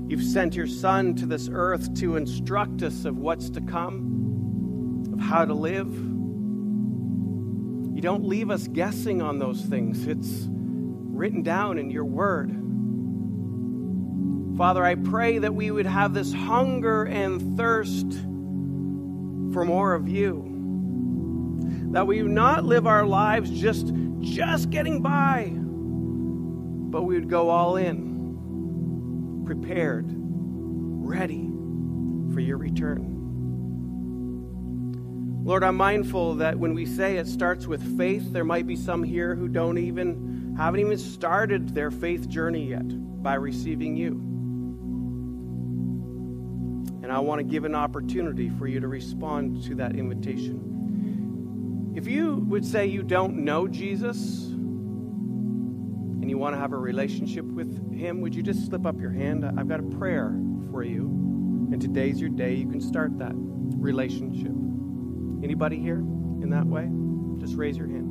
You've 0.09 0.25
sent 0.25 0.55
your 0.55 0.67
Son 0.67 1.15
to 1.17 1.27
this 1.27 1.51
earth 1.53 1.93
to 1.97 2.17
instruct 2.17 2.83
us 2.83 3.05
of 3.05 3.19
what's 3.19 3.51
to 3.51 3.61
come, 3.61 5.05
of 5.13 5.21
how 5.21 5.45
to 5.45 5.53
live. 5.53 5.95
You 7.95 8.01
don't 8.01 8.25
leave 8.25 8.51
us 8.51 8.67
guessing 8.69 9.21
on 9.21 9.39
those 9.39 9.61
things, 9.61 10.07
it's 10.07 10.47
written 10.49 11.43
down 11.43 11.79
in 11.79 11.91
your 11.91 12.07
word. 12.07 12.51
Father, 14.57 14.83
I 14.83 14.95
pray 14.95 15.39
that 15.39 15.55
we 15.55 15.71
would 15.71 15.85
have 15.85 16.15
this 16.15 16.33
hunger 16.33 17.05
and 17.05 17.59
thirst 17.59 18.11
for 19.53 19.65
more 19.67 19.93
of 19.93 20.09
you. 20.09 20.45
That 21.93 22.07
we 22.07 22.23
would 22.23 22.33
not 22.33 22.65
live 22.65 22.87
our 22.87 23.05
lives 23.05 23.51
just, 23.51 23.93
just 24.21 24.71
getting 24.71 25.03
by, 25.03 25.53
but 25.55 27.03
we 27.03 27.15
would 27.15 27.29
go 27.29 27.51
all 27.51 27.77
in, 27.77 28.08
prepared, 29.49 30.05
ready 30.11 31.51
for 32.35 32.41
your 32.41 32.59
return. 32.59 33.15
Lord, 35.43 35.65
I'm 35.65 35.77
mindful 35.77 36.35
that 36.35 36.59
when 36.59 36.75
we 36.75 36.85
say 36.85 37.17
it 37.17 37.27
starts 37.27 37.67
with 37.67 37.97
faith, 37.97 38.31
there 38.31 38.45
might 38.45 38.67
be 38.67 38.77
some 38.77 39.03
here 39.03 39.35
who 39.35 39.49
don't 39.49 39.79
even, 39.79 40.55
haven't 40.59 40.81
even 40.81 40.99
started 40.99 41.71
their 41.71 41.91
faith 41.91 42.29
journey 42.29 42.69
yet 42.69 42.87
by 43.23 43.37
receiving 43.37 43.97
you. 43.97 44.21
And 47.03 47.11
I 47.11 47.19
want 47.21 47.39
to 47.39 47.45
give 47.45 47.65
an 47.65 47.75
opportunity 47.75 48.51
for 48.51 48.67
you 48.67 48.81
to 48.81 48.89
respond 48.89 49.63
to 49.65 49.75
that 49.77 49.97
invitation. 49.97 51.95
If 51.97 52.07
you 52.07 52.35
would 52.49 52.67
say 52.67 52.85
you 52.85 53.03
don't 53.03 53.47
know 53.47 53.67
Jesus 53.67 54.53
and 56.29 56.33
you 56.33 56.37
want 56.37 56.55
to 56.55 56.61
have 56.61 56.75
a 56.75 56.77
relationship 56.77 57.47
with 57.47 57.91
him, 57.91 58.21
would 58.21 58.35
you 58.35 58.43
just 58.43 58.67
slip 58.67 58.85
up 58.85 59.01
your 59.01 59.13
hand? 59.13 59.47
I've 59.47 59.67
got 59.67 59.81
a 59.81 59.83
prayer 59.83 60.39
for 60.71 60.83
you. 60.83 61.07
And 61.73 61.81
today's 61.81 62.21
your 62.21 62.29
day. 62.29 62.53
You 62.53 62.69
can 62.69 62.83
start 62.83 63.17
that 63.19 63.33
relationship. 63.35 64.53
Anybody 65.43 65.81
here 65.81 65.97
in 65.97 66.51
that 66.51 66.67
way? 66.67 66.87
Just 67.41 67.57
raise 67.57 67.79
your 67.79 67.87
hand. 67.87 68.11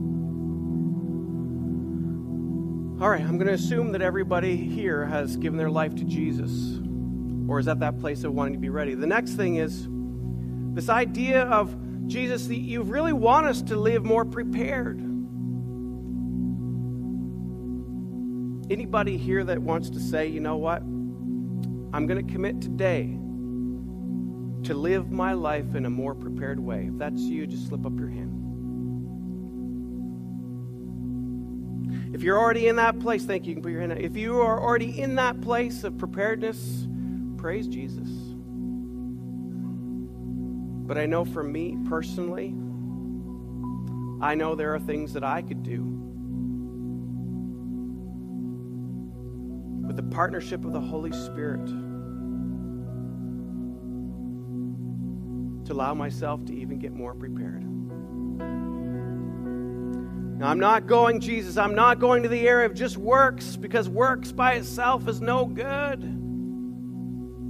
All 2.99 3.07
right, 3.07 3.21
I'm 3.21 3.37
going 3.37 3.45
to 3.45 3.53
assume 3.53 3.91
that 3.91 4.01
everybody 4.01 4.57
here 4.57 5.05
has 5.05 5.37
given 5.37 5.59
their 5.59 5.69
life 5.69 5.93
to 5.97 6.03
Jesus 6.03 6.79
or 7.47 7.59
is 7.59 7.67
at 7.67 7.81
that 7.81 7.99
place 7.99 8.23
of 8.23 8.33
wanting 8.33 8.53
to 8.53 8.59
be 8.59 8.69
ready. 8.69 8.95
The 8.95 9.05
next 9.05 9.33
thing 9.33 9.57
is 9.57 9.87
this 10.73 10.89
idea 10.89 11.43
of 11.43 11.77
Jesus, 12.07 12.47
that 12.47 12.55
you 12.55 12.81
really 12.81 13.13
want 13.13 13.45
us 13.45 13.61
to 13.61 13.75
live 13.75 14.03
more 14.03 14.25
prepared. 14.25 15.06
Anybody 18.69 19.17
here 19.17 19.43
that 19.45 19.59
wants 19.59 19.89
to 19.91 19.99
say, 19.99 20.27
you 20.27 20.39
know 20.39 20.57
what? 20.57 20.81
I'm 21.93 22.05
going 22.05 22.25
to 22.25 22.33
commit 22.33 22.61
today 22.61 23.17
to 24.63 24.73
live 24.73 25.09
my 25.09 25.31
life 25.33 25.75
in 25.75 25.85
a 25.85 25.89
more 25.89 26.13
prepared 26.13 26.59
way. 26.59 26.89
If 26.91 26.97
that's 26.97 27.21
you, 27.21 27.47
just 27.47 27.67
slip 27.67 27.85
up 27.85 27.97
your 27.97 28.09
hand. 28.09 28.33
If 32.13 32.23
you're 32.23 32.37
already 32.37 32.67
in 32.67 32.75
that 32.75 32.99
place, 32.99 33.23
thank 33.23 33.45
you. 33.45 33.49
You 33.49 33.55
can 33.55 33.63
put 33.63 33.71
your 33.71 33.81
hand. 33.81 33.93
If 33.93 34.17
you 34.17 34.41
are 34.41 34.61
already 34.61 34.99
in 34.99 35.15
that 35.15 35.39
place 35.39 35.83
of 35.85 35.97
preparedness, 35.97 36.87
praise 37.37 37.67
Jesus. 37.67 38.09
But 40.87 40.97
I 40.97 41.05
know 41.05 41.23
for 41.25 41.43
me 41.43 41.77
personally, 41.87 42.55
I 44.21 44.35
know 44.35 44.55
there 44.55 44.73
are 44.73 44.79
things 44.79 45.13
that 45.13 45.23
I 45.23 45.41
could 45.41 45.63
do. 45.63 46.06
The 49.97 50.03
partnership 50.03 50.63
of 50.63 50.71
the 50.71 50.79
Holy 50.79 51.11
Spirit, 51.11 51.65
to 55.65 55.73
allow 55.73 55.93
myself 55.95 56.45
to 56.45 56.55
even 56.55 56.79
get 56.79 56.93
more 56.93 57.13
prepared. 57.15 57.63
Now, 60.37 60.49
I'm 60.49 60.59
not 60.59 60.85
going, 60.85 61.19
Jesus, 61.19 61.57
I'm 61.57 61.73
not 61.73 61.97
going 61.97 62.21
to 62.21 62.29
the 62.29 62.47
area 62.47 62.67
of 62.67 62.75
just 62.75 62.95
works 62.95 63.57
because 63.57 63.89
works 63.89 64.31
by 64.31 64.53
itself 64.53 65.07
is 65.07 65.19
no 65.19 65.45
good. 65.45 65.99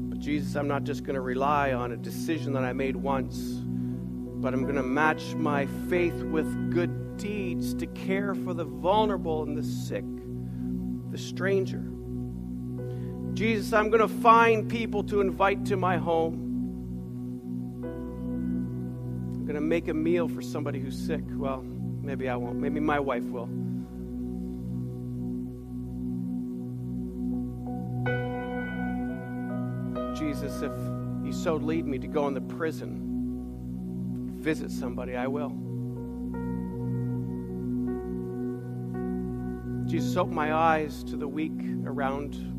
But, 0.09 0.19
Jesus, 0.19 0.55
I'm 0.55 0.69
not 0.69 0.85
just 0.85 1.03
going 1.03 1.15
to 1.15 1.21
rely 1.21 1.73
on 1.73 1.91
a 1.91 1.97
decision 1.97 2.53
that 2.53 2.63
I 2.63 2.71
made 2.71 2.95
once, 2.95 3.61
but 4.41 4.53
I'm 4.53 4.63
going 4.63 4.75
to 4.75 4.83
match 4.83 5.35
my 5.35 5.65
faith 5.89 6.23
with 6.23 6.71
good 6.71 7.17
deeds 7.17 7.73
to 7.73 7.87
care 7.87 8.33
for 8.33 8.53
the 8.53 8.63
vulnerable 8.63 9.43
and 9.43 9.57
the 9.57 9.63
sick, 9.63 10.05
the 11.11 11.17
stranger. 11.17 11.86
Jesus, 13.37 13.71
I'm 13.71 13.91
going 13.91 14.01
to 14.01 14.07
find 14.07 14.67
people 14.67 15.03
to 15.03 15.21
invite 15.21 15.63
to 15.65 15.77
my 15.77 15.97
home. 15.97 16.33
I'm 19.35 19.45
going 19.45 19.53
to 19.53 19.61
make 19.61 19.89
a 19.89 19.93
meal 19.93 20.27
for 20.27 20.41
somebody 20.41 20.79
who's 20.79 20.97
sick. 20.97 21.21
Well, 21.29 21.61
maybe 21.61 22.29
I 22.29 22.35
won't. 22.35 22.57
Maybe 22.57 22.79
my 22.79 22.99
wife 22.99 23.25
will. 23.25 23.45
Jesus, 30.15 30.63
if 30.63 30.71
you 31.23 31.31
so 31.31 31.57
lead 31.57 31.85
me 31.85 31.99
to 31.99 32.07
go 32.07 32.27
in 32.27 32.33
the 32.33 32.41
prison, 32.41 34.33
visit 34.41 34.71
somebody, 34.71 35.15
I 35.15 35.27
will. 35.27 35.49
Jesus, 39.87 40.17
open 40.17 40.33
my 40.33 40.55
eyes 40.55 41.03
to 41.03 41.15
the 41.15 41.27
weak 41.27 41.61
around 41.85 42.55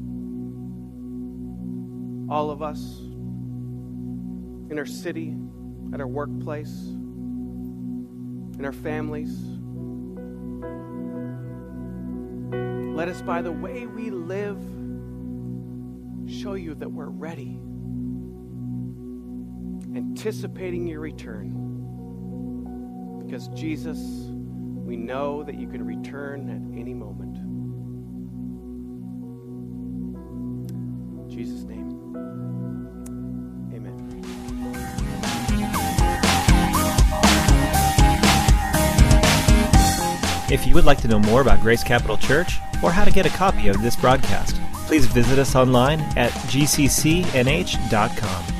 all 2.29 2.51
of 2.51 2.63
us 2.63 3.01
in 4.71 4.75
our 4.79 4.87
city, 4.87 5.35
at 5.95 6.01
our 6.01 6.07
workplace, 6.07 6.75
in 8.59 8.65
our 8.65 8.73
families. 8.73 9.35
Let 12.95 13.09
us, 13.09 13.23
by 13.23 13.43
the 13.43 13.53
way 13.53 13.87
we 13.87 14.11
live, 14.11 14.59
show 16.29 16.55
you 16.55 16.75
that 16.75 16.91
we're 16.91 17.09
ready, 17.09 17.61
anticipating 19.97 20.87
your 20.87 21.01
return. 21.01 21.55
Because, 23.25 23.49
Jesus, 23.49 23.99
we 23.99 24.97
know 24.97 25.43
that 25.45 25.55
you 25.55 25.69
can 25.69 25.87
return 25.87 26.51
at 26.51 26.61
any 26.79 26.93
moment. 26.93 27.39
In 31.19 31.31
Jesus' 31.31 31.63
name. 31.65 31.88
If 40.51 40.67
you 40.67 40.75
would 40.75 40.85
like 40.85 41.01
to 41.03 41.09
know 41.09 41.19
more 41.19 41.43
about 41.43 41.61
Grace 41.61 41.85
Capital 41.85 42.17
Church 42.17 42.59
or 42.83 42.91
how 42.91 43.05
to 43.05 43.11
get 43.11 43.27
a 43.27 43.31
copy 43.31 43.69
of 43.69 43.83
this 43.83 43.97
broadcast, 43.97 44.61
please 44.87 45.07
visit 45.07 45.39
us 45.39 45.55
online 45.55 46.01
at 46.17 46.33
gccnh.com. 46.51 48.58